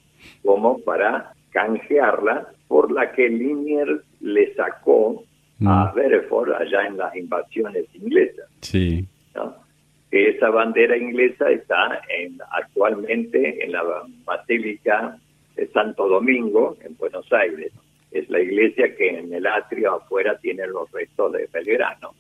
[0.43, 5.23] como para canjearla por la que Liniers le sacó
[5.65, 5.95] a mm.
[5.95, 8.47] Bereford allá en las invasiones inglesas.
[8.61, 9.07] Sí.
[9.35, 9.65] ¿No?
[10.11, 13.83] esa bandera inglesa está en, actualmente en la
[14.25, 15.19] Basílica
[15.57, 17.73] de Santo Domingo, en Buenos Aires.
[18.13, 22.15] Es la iglesia que en el atrio afuera tiene los restos de Belgrano.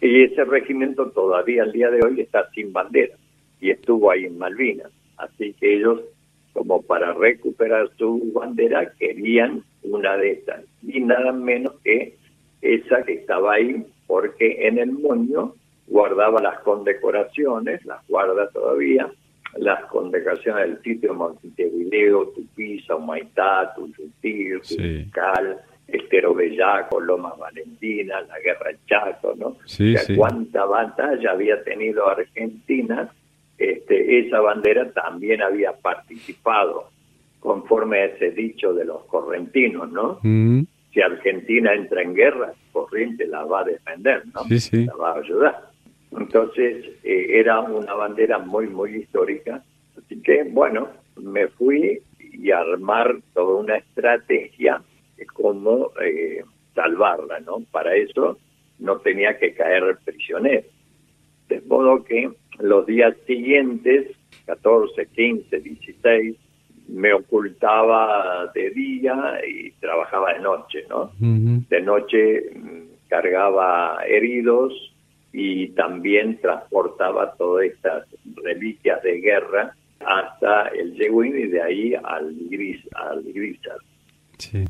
[0.00, 3.14] Y ese regimiento todavía al día de hoy está sin bandera
[3.60, 4.90] y estuvo ahí en Malvinas.
[5.16, 6.00] Así que ellos,
[6.52, 10.64] como para recuperar su bandera, querían una de estas.
[10.82, 12.16] Y nada menos que
[12.60, 15.54] esa que estaba ahí, porque en el moño
[15.88, 19.10] guardaba las condecoraciones, las guarda todavía,
[19.56, 25.10] las condecoraciones del sitio Montevideo, Tupiza, Humaitá, Tuyutil, sí.
[25.86, 29.56] Estero Bellaco, Lomas Valentina, la Guerra Chaco, ¿no?
[29.64, 33.10] Sí, cuánta batalla había tenido Argentina
[33.58, 36.90] este, esa bandera también había participado
[37.40, 40.20] conforme a ese dicho de los correntinos, ¿no?
[40.22, 40.62] Mm.
[40.92, 44.42] Si Argentina entra en guerra, Corriente la va a defender, ¿no?
[44.86, 45.67] La va a ayudar.
[46.12, 49.62] Entonces, eh, era una bandera muy, muy histórica.
[49.96, 54.80] Así que, bueno, me fui y armar toda una estrategia
[55.16, 56.42] de cómo eh,
[56.74, 57.62] salvarla, ¿no?
[57.70, 58.38] Para eso
[58.78, 60.66] no tenía que caer prisionero.
[61.48, 64.16] De modo que los días siguientes,
[64.46, 66.36] 14, 15, 16,
[66.88, 71.12] me ocultaba de día y trabajaba de noche, ¿no?
[71.18, 74.72] De noche mm, cargaba heridos
[75.32, 78.06] y también transportaba todas estas
[78.42, 83.78] reliquias de guerra hasta el Yewin y de ahí al Gris, al Grisar.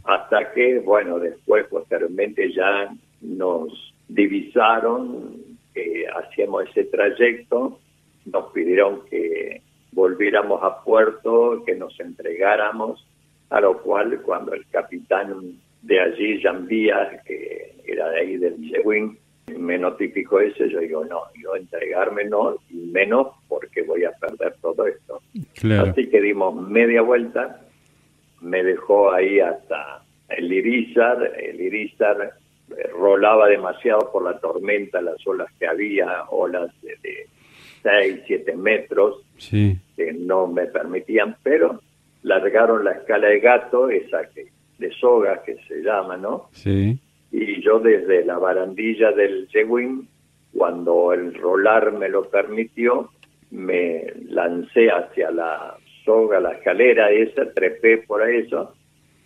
[0.04, 2.88] Hasta que, bueno, después posteriormente ya
[3.20, 5.36] nos divisaron
[5.74, 7.78] que hacíamos ese trayecto,
[8.24, 13.06] nos pidieron que volviéramos a puerto, que nos entregáramos,
[13.50, 19.18] a lo cual cuando el capitán de allí, Jambía, que era de ahí del Yewin,
[19.56, 24.54] me notificó eso, yo digo, no, yo entregarme no, y menos porque voy a perder
[24.60, 25.20] todo esto.
[25.80, 27.60] Así que dimos media vuelta,
[28.40, 32.34] me dejó ahí hasta el Irizar, el Irizar
[32.70, 37.26] eh, rolaba demasiado por la tormenta, las olas que había, olas de, de
[37.82, 41.80] 6, 7 metros, que no me permitían, pero
[42.22, 46.48] largaron la escala de gato, esa que de soga que se llama, ¿no?
[46.52, 47.00] Sí
[47.30, 50.08] y yo desde la barandilla del Yewin,
[50.52, 53.10] cuando el rolar me lo permitió,
[53.50, 58.74] me lancé hacia la soga, la escalera esa, trepé por eso,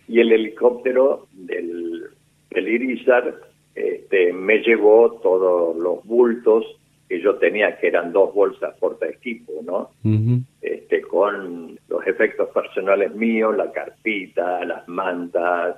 [0.07, 2.03] y el helicóptero del,
[2.49, 3.35] del Irizar
[3.73, 6.65] este, me llevó todos los bultos
[7.07, 9.89] que yo tenía, que eran dos bolsas por equipo, ¿no?
[10.61, 15.77] este, con los efectos personales míos, la carpita, las mantas,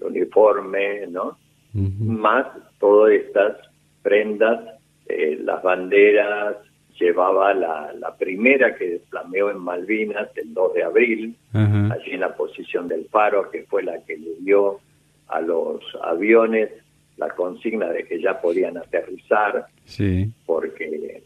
[0.00, 1.38] el, uniforme, ¿no?
[1.72, 2.46] Más
[2.78, 3.56] todas estas
[4.02, 4.60] prendas,
[5.06, 6.56] eh, las banderas,
[6.98, 12.34] llevaba la, la primera que flameó en Malvinas el 2 de abril, allí en la
[12.34, 14.80] posición del faro, que fue la que le dio
[15.28, 16.70] a los aviones
[17.16, 20.30] la consigna de que ya podían aterrizar, sí.
[20.46, 21.22] porque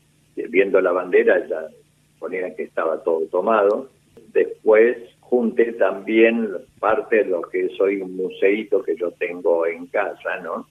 [0.50, 1.68] viendo la bandera ya
[2.18, 3.88] ponían que estaba todo tomado.
[4.32, 4.96] Después
[5.34, 10.68] junté también parte de lo que soy un museíto que yo tengo en casa, ¿no?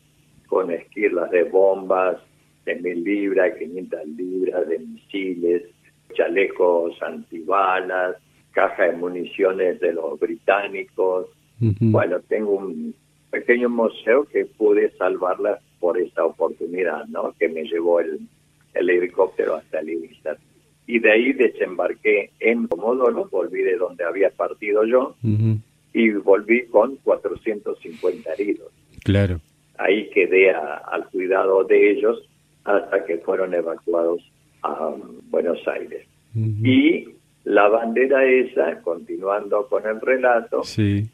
[0.47, 2.15] Con esquirlas de bombas
[2.63, 5.63] de mil libras, 500 libras, de misiles,
[6.13, 8.15] chalecos antibalas,
[8.51, 11.27] caja de municiones de los británicos.
[11.59, 12.95] Bueno, tengo un
[13.31, 17.33] pequeño museo que pude salvarla por esta oportunidad, ¿no?
[17.37, 18.19] Que me llevó el,
[18.73, 20.37] el helicóptero hasta el Ibiza
[20.85, 25.15] y de ahí desembarqué en Comodoro, volví de donde había partido yo
[25.93, 28.71] y volví con 450 heridos.
[29.03, 29.39] Claro.
[29.77, 32.21] Ahí quedé al cuidado de ellos
[32.63, 34.21] hasta que fueron evacuados
[34.61, 36.05] a um, Buenos Aires.
[36.35, 37.09] Y
[37.43, 40.61] la bandera esa, continuando con el relato,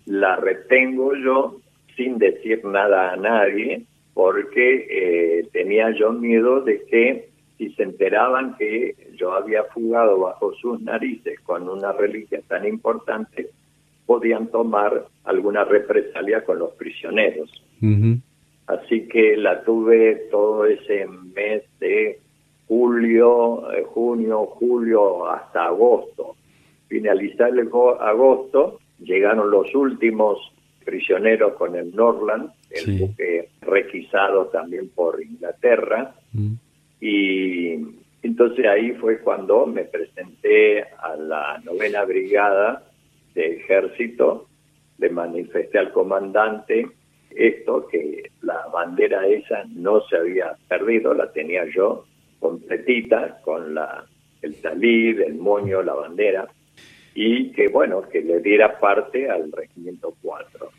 [0.06, 1.60] la retengo yo
[1.98, 7.29] sin decir nada a nadie porque eh, tenía yo miedo de que
[7.60, 13.50] si se enteraban que yo había fugado bajo sus narices con una reliquia tan importante,
[14.06, 17.52] podían tomar alguna represalia con los prisioneros.
[18.66, 22.20] Así que la tuve todo ese mes de
[22.68, 26.38] julio, eh, junio, julio hasta agosto.
[26.88, 27.68] Finalizar el
[28.00, 30.40] agosto, llegaron los últimos
[30.86, 36.16] prisioneros con el Norland, el buque requisado también por Inglaterra,
[37.00, 37.76] y
[38.22, 42.84] entonces ahí fue cuando me presenté a la novena brigada
[43.34, 44.48] de ejército,
[44.98, 46.88] le manifesté al comandante
[47.32, 52.06] esto, que la bandera esa no se había perdido, la tenía yo
[52.40, 54.06] completita con la
[54.42, 56.48] el talid, el moño, la bandera,
[57.14, 60.70] y que bueno, que le diera parte al regimiento 4.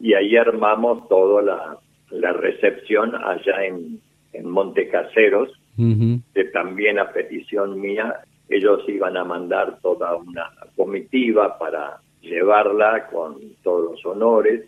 [0.00, 1.78] Y ahí armamos toda la,
[2.10, 4.00] la recepción allá en,
[4.32, 8.16] en Montecaseros, que también a petición mía,
[8.48, 14.64] ellos iban a mandar toda una comitiva para llevarla con todos los honores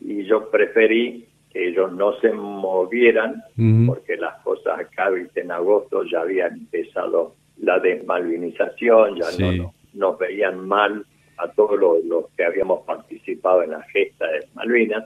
[0.00, 3.42] y yo preferí que ellos no se movieran
[3.86, 10.66] porque las cosas acá en agosto ya habían empezado la desmalvinización, ya no, nos veían
[10.66, 11.04] mal
[11.36, 15.04] a todos los, que habíamos participado en la gesta de Malvinas.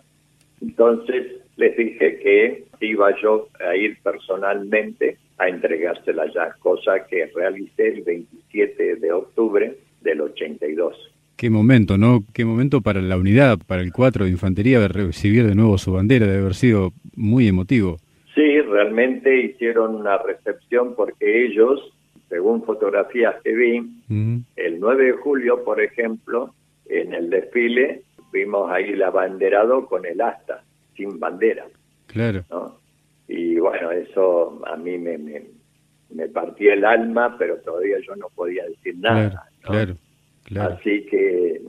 [0.60, 7.88] Entonces les dije que iba yo a ir personalmente a entregársela ya, cosa que realicé
[7.88, 10.94] el 27 de octubre del 82.
[11.36, 12.24] Qué momento, ¿no?
[12.32, 15.92] Qué momento para la unidad, para el 4 de Infantería, de recibir de nuevo su
[15.92, 17.98] bandera, debe haber sido muy emotivo.
[18.34, 21.92] Sí, realmente hicieron una recepción porque ellos,
[22.28, 23.82] según fotografías que vi,
[24.56, 26.54] el 9 de julio, por ejemplo,
[26.88, 28.02] en el desfile,
[28.32, 30.62] vimos ahí el abanderado con el asta,
[30.98, 31.64] sin bandera.
[32.08, 32.44] Claro.
[33.28, 38.64] Y bueno, eso a mí me, me, partía el alma, pero todavía yo no podía
[38.64, 39.48] decir nada.
[39.62, 39.96] Claro,
[40.44, 41.62] claro, Así que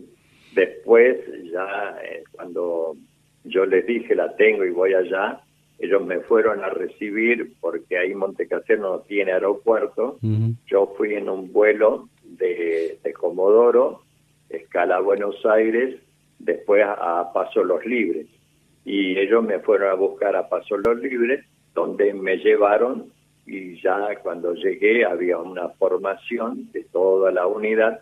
[0.56, 1.18] después,
[1.52, 2.96] ya eh, cuando
[3.44, 5.42] yo les dije la tengo y voy allá,
[5.78, 10.18] ellos me fueron a recibir porque ahí Montecasero no tiene aeropuerto.
[10.66, 14.02] Yo fui en un vuelo de, de Comodoro,
[14.50, 15.96] escala Buenos Aires,
[16.40, 18.28] después a Paso Los Libres
[18.86, 23.12] y ellos me fueron a buscar a Paso Los Libres, donde me llevaron
[23.46, 28.02] y ya cuando llegué había una formación de toda la unidad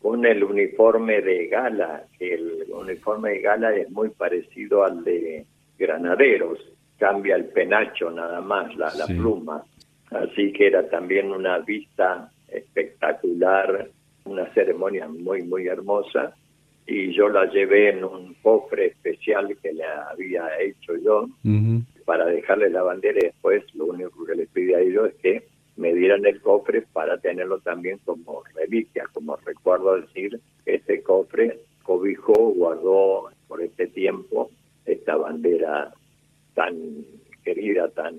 [0.00, 5.44] con el uniforme de gala, que el uniforme de gala es muy parecido al de
[5.76, 6.58] granaderos,
[6.96, 9.64] cambia el penacho nada más, la, la pluma.
[10.10, 13.88] Así que era también una vista espectacular,
[14.24, 16.34] una ceremonia muy, muy hermosa
[16.90, 21.28] y yo la llevé en un cofre especial que le había hecho yo
[22.06, 25.42] para dejarle la bandera y después lo único que les pedí a ellos es que
[25.76, 32.32] me dieran el cofre para tenerlo también como reliquia, como recuerdo decir, este cofre cobijó,
[32.32, 34.50] guardó por este tiempo
[34.86, 35.92] esta bandera
[36.54, 36.74] tan
[37.44, 38.16] querida, tan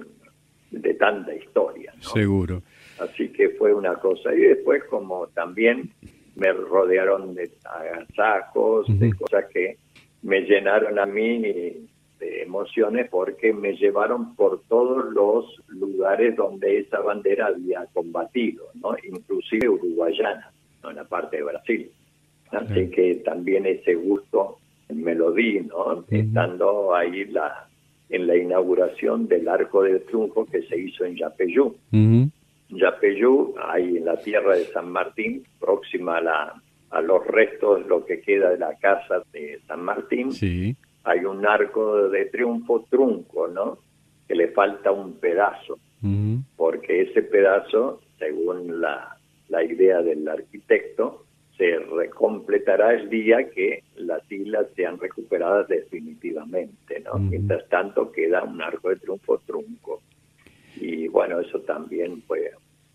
[0.70, 1.92] de tanta historia.
[2.02, 2.62] Seguro.
[3.00, 4.32] Así que fue una cosa.
[4.34, 5.92] Y después como también
[6.40, 9.78] me rodearon de agasajos, de cosas que
[10.22, 11.40] me llenaron a mí
[12.20, 18.96] de emociones porque me llevaron por todos los lugares donde esa bandera había combatido, ¿no?
[19.04, 20.52] inclusive uruguayana,
[20.84, 20.90] ¿no?
[20.90, 21.92] en la parte de Brasil.
[22.52, 24.58] Así que también ese gusto
[24.90, 26.04] me lo di, ¿no?
[26.10, 27.68] estando ahí la,
[28.10, 31.76] en la inauguración del Arco del Triunfo que se hizo en Yapeyú.
[32.70, 36.62] Yapeyú, ahí en la tierra de San Martín, próxima a, la,
[36.92, 40.76] a los restos, lo que queda de la casa de San Martín, sí.
[41.04, 43.80] hay un arco de triunfo trunco, ¿no?
[44.28, 45.80] Que le falta un pedazo,
[46.56, 49.18] porque ese pedazo, según la,
[49.50, 51.26] la idea del arquitecto,
[51.58, 57.20] se recompletará el día que las islas sean recuperadas definitivamente, ¿no?
[57.20, 60.02] Mientras tanto queda un arco de triunfo trunco
[60.80, 62.52] y bueno, eso también fue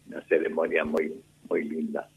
[0.06, 1.12] una ceremonia muy,
[1.48, 2.08] muy linda.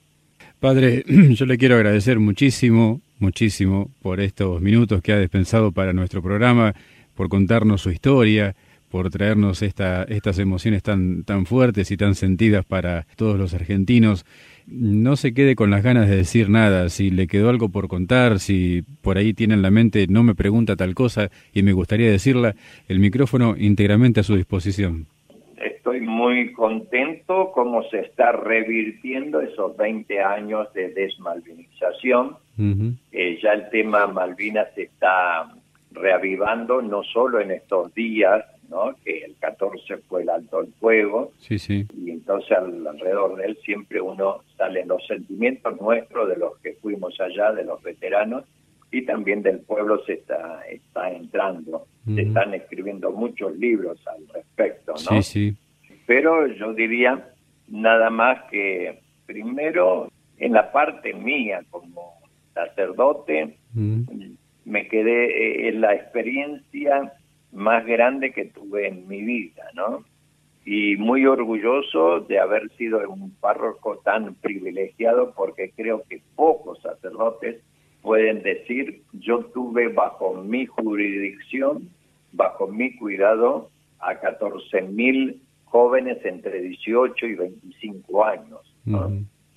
[0.60, 6.22] Padre, yo le quiero agradecer muchísimo, muchísimo por estos minutos que ha dispensado para nuestro
[6.22, 6.74] programa,
[7.16, 8.56] por contarnos su historia,
[8.90, 14.26] por traernos esta, estas emociones tan, tan fuertes y tan sentidas para todos los argentinos.
[14.66, 18.40] No se quede con las ganas de decir nada, si le quedó algo por contar,
[18.40, 22.10] si por ahí tiene en la mente no me pregunta tal cosa y me gustaría
[22.10, 22.56] decirla,
[22.88, 25.08] el micrófono íntegramente a su disposición
[25.58, 32.38] estoy muy contento cómo se está revirtiendo esos 20 años de desmalvinización.
[33.12, 35.54] Eh, ya el tema Malvinas se está
[35.92, 38.96] reavivando, no solo en estos días, ¿no?
[39.04, 41.86] que el 14 fue el alto el fuego, sí, sí.
[41.96, 46.74] y entonces alrededor de él siempre uno sale en los sentimientos nuestros de los que
[46.74, 48.44] fuimos allá, de los veteranos,
[48.92, 51.88] y también del pueblo se está, está entrando.
[52.06, 55.22] Se están escribiendo muchos libros al respecto, ¿no?
[55.22, 55.58] Sí, sí.
[56.06, 57.34] Pero yo diría
[57.68, 62.14] nada más que primero en la parte mía como
[62.54, 63.58] sacerdote
[64.66, 67.14] me quedé eh, en la experiencia
[67.52, 70.04] más grande que tuve en mi vida, ¿no?
[70.66, 77.62] Y muy orgulloso de haber sido un párroco tan privilegiado porque creo que pocos sacerdotes
[78.08, 81.90] pueden decir, yo tuve bajo mi jurisdicción,
[82.32, 88.62] bajo mi cuidado, a 14 mil jóvenes entre 18 y 25 años,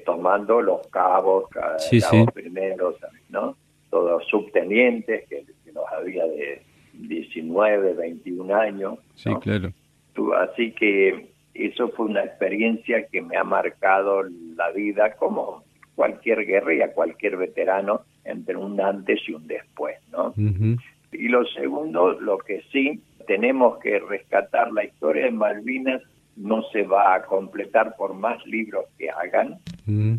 [0.04, 1.44] tomando los cabos,
[1.78, 2.00] sí,
[2.34, 2.96] primeros,
[3.28, 3.56] ¿no?
[3.88, 6.62] Todos subtenientes, que, los había de
[6.94, 8.98] 19, 21 años.
[9.14, 9.72] Sí, claro.
[10.38, 14.24] Así que eso fue una experiencia que me ha marcado
[14.56, 15.62] la vida como
[15.94, 20.34] cualquier guerrilla, cualquier veterano, entre un antes y un después, ¿no?
[21.12, 26.02] Y lo segundo, lo que sí, tenemos que rescatar la historia de Malvinas,
[26.36, 29.58] no se va a completar por más libros que hagan,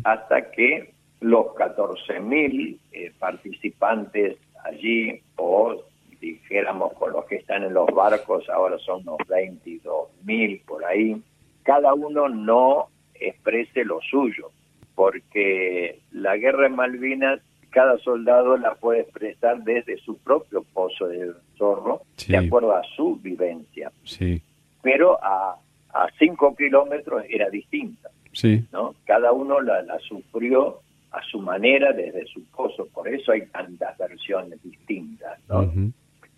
[0.04, 5.82] hasta que los 14.000 eh, participantes allí, o
[6.20, 11.20] dijéramos con los que están en los barcos, ahora son unos 22.000 por ahí,
[11.62, 14.50] cada uno no exprese lo suyo,
[14.94, 17.40] porque la guerra en Malvinas
[17.72, 23.16] cada soldado la puede expresar desde su propio pozo de zorro, de acuerdo a su
[23.16, 23.90] vivencia.
[24.04, 24.40] Sí.
[24.82, 25.56] Pero a,
[25.92, 28.10] a cinco kilómetros era distinta.
[28.32, 28.64] Sí.
[28.72, 28.94] ¿no?
[29.04, 33.96] Cada uno la, la sufrió a su manera desde su pozo, por eso hay tantas
[33.98, 35.38] versiones distintas.
[35.48, 35.70] ¿no?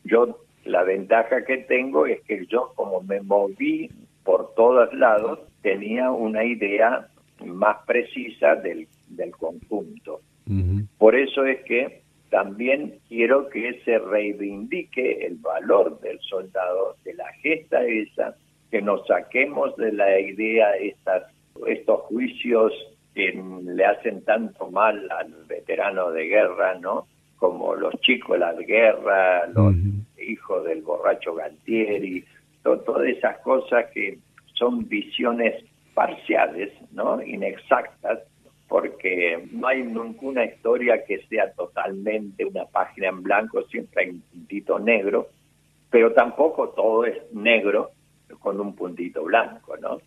[0.04, 3.90] Yo la ventaja que tengo es que yo como me moví
[4.24, 7.08] por todos lados, tenía una idea
[7.44, 10.20] más precisa del, del conjunto.
[10.98, 17.32] Por eso es que también quiero que se reivindique el valor del soldado, de la
[17.34, 18.34] gesta esa,
[18.70, 21.22] que nos saquemos de la idea estas,
[21.66, 22.72] estos juicios
[23.14, 27.06] que le hacen tanto mal al veterano de guerra, ¿no?
[27.36, 29.74] Como los chicos de la guerra, los
[30.18, 32.24] hijos del borracho Galtieri,
[32.62, 34.18] todas esas cosas que
[34.54, 35.64] son visiones
[35.94, 37.22] parciales, ¿no?
[37.22, 38.20] Inexactas,
[38.68, 44.20] porque no hay ninguna historia que sea totalmente una página en blanco, siempre hay un
[44.20, 45.28] puntito negro,
[45.90, 47.90] pero tampoco todo es negro
[48.40, 49.98] con un puntito blanco, ¿no?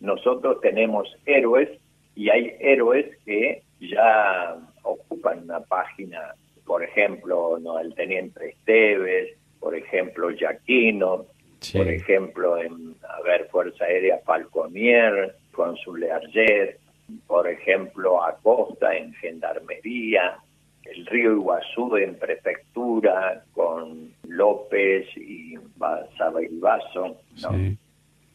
[0.00, 1.68] Nosotros tenemos héroes
[2.14, 6.34] y hay héroes que ya ocupan una página,
[6.64, 7.78] por ejemplo, ¿no?
[7.78, 11.26] el teniente Esteves, por ejemplo, Yaquino,
[11.72, 16.78] por ejemplo, en, a ver, Fuerza Aérea Falconier, con su Learjet,
[17.26, 20.38] por ejemplo, Acosta en Gendarmería,
[20.84, 25.54] el río Iguazú en Prefectura, con López y
[26.16, 27.76] Sabailbaso, ¿no?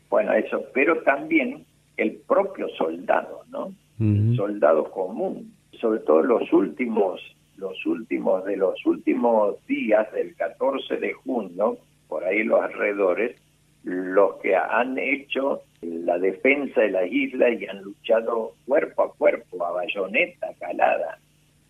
[0.10, 1.66] Bueno, eso, pero también
[1.98, 3.74] el propio soldado, ¿no?
[4.00, 7.22] El soldado común, sobre todo los últimos,
[7.58, 13.40] los últimos, de los últimos días del 14 de junio, por ahí los alrededores,
[13.84, 19.66] los que han hecho la defensa de la isla y han luchado cuerpo a cuerpo,
[19.66, 21.20] a bayoneta, calada.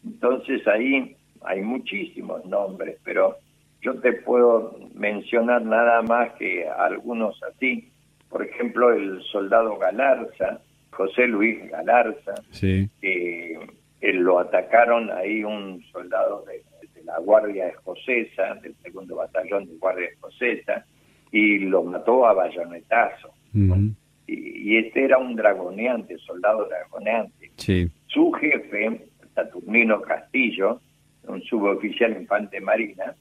[0.04, 3.38] Entonces ahí hay muchísimos nombres, pero
[3.82, 7.90] yo te puedo mencionar nada más que algunos así.
[8.30, 10.62] Por ejemplo, el soldado Galarza,
[10.92, 13.60] José Luis Galarza, que
[14.02, 16.64] lo atacaron ahí un soldado de,
[17.04, 20.86] la Guardia Escocesa, del segundo batallón de Guardia Escocesa,
[21.32, 23.34] y lo mató a bayonetazo.
[24.28, 27.52] Y, este era un dragoneante, soldado dragoneante.
[28.08, 30.80] Su jefe, Saturnino Castillo,
[31.28, 33.16] un suboficial infante marina,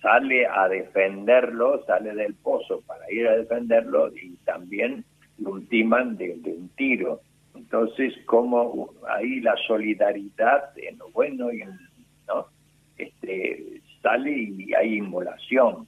[0.00, 5.04] sale a defenderlo, sale del pozo para ir a defenderlo y también
[5.38, 7.20] lo ultiman de, de un tiro.
[7.54, 11.70] Entonces, como ahí la solidaridad en lo bueno y en,
[12.28, 12.46] ¿no?
[12.96, 15.86] este, sale y hay inmolación.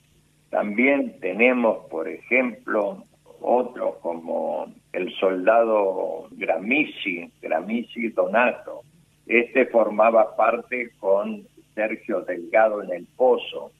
[0.51, 3.05] También tenemos, por ejemplo,
[3.43, 8.83] otros como el soldado Gramisi, Gramisi Donato.
[9.27, 11.43] Este formaba parte con
[11.75, 13.73] Sergio Delgado en el pozo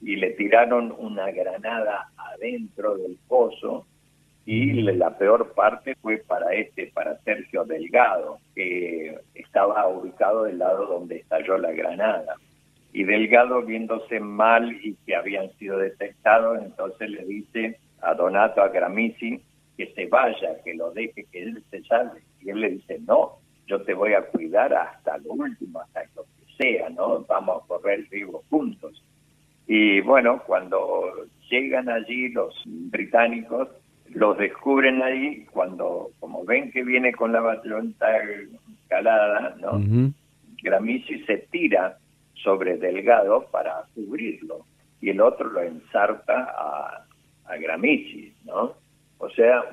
[0.00, 3.86] y le tiraron una granada adentro del pozo
[4.46, 10.86] y la peor parte fue para este, para Sergio Delgado, que estaba ubicado del lado
[10.86, 12.36] donde estalló la granada.
[12.92, 18.68] Y Delgado, viéndose mal y que habían sido detectados, entonces le dice a Donato, a
[18.68, 19.40] Gramisi,
[19.76, 22.20] que se vaya, que lo deje, que él se salve.
[22.40, 26.24] Y él le dice, no, yo te voy a cuidar hasta lo último, hasta lo
[26.24, 27.24] que sea, ¿no?
[27.28, 29.02] Vamos a correr vivo juntos.
[29.66, 33.68] Y bueno, cuando llegan allí los británicos,
[34.08, 38.06] los descubren ahí, cuando como ven que viene con la batalloneta
[38.88, 39.80] calada, ¿no?
[40.62, 41.96] Gramisi se tira
[42.34, 44.64] sobre Delgado para cubrirlo
[45.00, 47.06] y el otro lo ensarta a,
[47.50, 48.74] a Gramsci, ¿no?
[49.18, 49.64] O sea,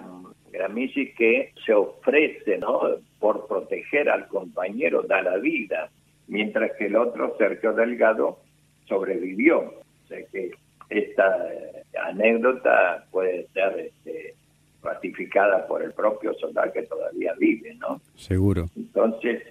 [0.52, 2.82] Gramsci que se ofrece, ¿no?
[3.20, 5.90] Por proteger al compañero, da la vida,
[6.28, 8.40] mientras que el otro, Sergio Delgado,
[8.88, 9.60] sobrevivió.
[9.60, 10.52] O sea que
[10.90, 14.36] esta eh, anécdota puede ser este,
[14.82, 18.02] ratificada por el propio soldado que todavía vive, ¿no?
[18.16, 18.68] Seguro.
[18.76, 19.44] Entonces,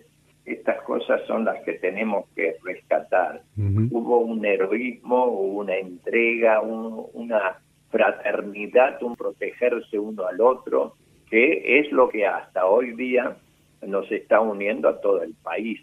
[0.45, 3.43] estas cosas son las que tenemos que rescatar.
[3.57, 7.59] Hubo un heroísmo, una entrega, una
[7.91, 10.95] fraternidad, un protegerse uno al otro,
[11.31, 13.37] que es lo que hasta hoy día
[13.87, 15.81] nos está uniendo a todo el país.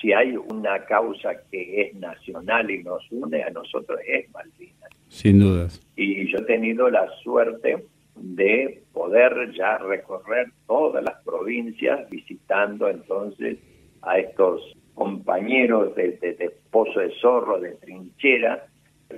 [0.00, 4.90] Si hay una causa que es nacional y nos une a nosotros es Malvinas.
[5.08, 5.80] Sin dudas.
[5.96, 7.84] Y yo he tenido la suerte
[8.16, 13.58] de poder ya recorrer todas las provincias visitando entonces
[14.02, 18.66] a estos compañeros de, de, Pozo de Zorro, de Trinchera,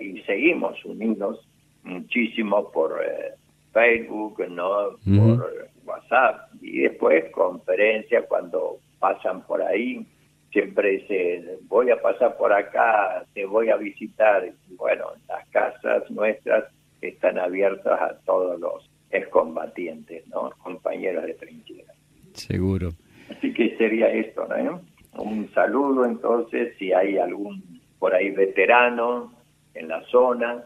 [0.01, 1.47] y seguimos unidos
[1.87, 3.35] muchísimo por eh,
[3.73, 4.97] Facebook, ¿no?
[5.05, 10.07] por WhatsApp y después conferencia cuando pasan por ahí.
[10.53, 14.51] Siempre dice, voy a pasar por acá, te voy a visitar.
[14.77, 16.65] bueno, las casas nuestras
[17.03, 20.51] están abiertas a todos los excombatientes, ¿no?
[20.63, 21.93] compañeros de trinchera.
[22.33, 22.91] Seguro.
[23.31, 24.81] Así que sería esto, ¿no?
[25.19, 29.33] Un saludo entonces, si hay algún por ahí veterano
[29.75, 30.65] en la zona,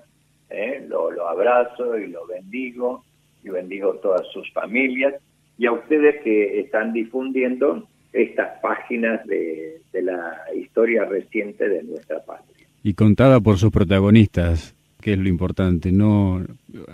[0.50, 0.84] ¿eh?
[0.88, 3.04] lo, lo abrazo y lo bendigo
[3.44, 5.14] y bendigo todas sus familias
[5.58, 12.24] y a ustedes que están difundiendo estas páginas de, de la historia reciente de nuestra
[12.24, 12.66] patria.
[12.82, 16.42] Y contada por sus protagonistas, que es lo importante, no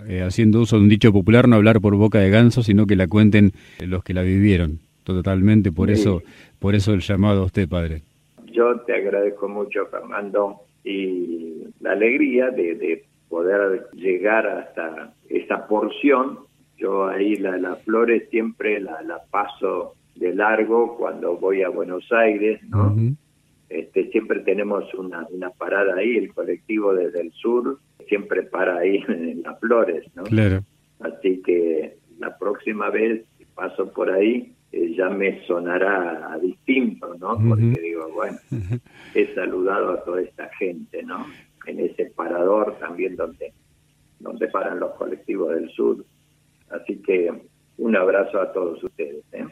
[0.07, 2.95] eh, haciendo uso de un dicho popular, no hablar por boca de ganso, sino que
[2.95, 6.21] la cuenten los que la vivieron totalmente, por eso
[6.59, 8.01] por eso el llamado a usted, padre.
[8.51, 16.39] Yo te agradezco mucho, Fernando, y la alegría de, de poder llegar hasta esa porción.
[16.77, 22.11] Yo ahí las la flores siempre la, la, paso de largo cuando voy a Buenos
[22.11, 22.95] Aires, ¿no?
[23.69, 29.03] este, siempre tenemos una, una parada ahí, el colectivo desde el sur siempre para ahí
[29.07, 30.23] en las flores, ¿no?
[30.23, 30.63] Claro.
[30.99, 37.15] Así que la próxima vez que paso por ahí eh, ya me sonará a distinto,
[37.19, 37.37] ¿no?
[37.47, 38.37] Porque digo, bueno,
[39.13, 41.25] he saludado a toda esta gente, ¿no?
[41.67, 43.53] En ese parador también donde,
[44.19, 46.03] donde paran los colectivos del sur.
[46.69, 47.31] Así que
[47.77, 49.23] un abrazo a todos ustedes.
[49.33, 49.45] ¿eh?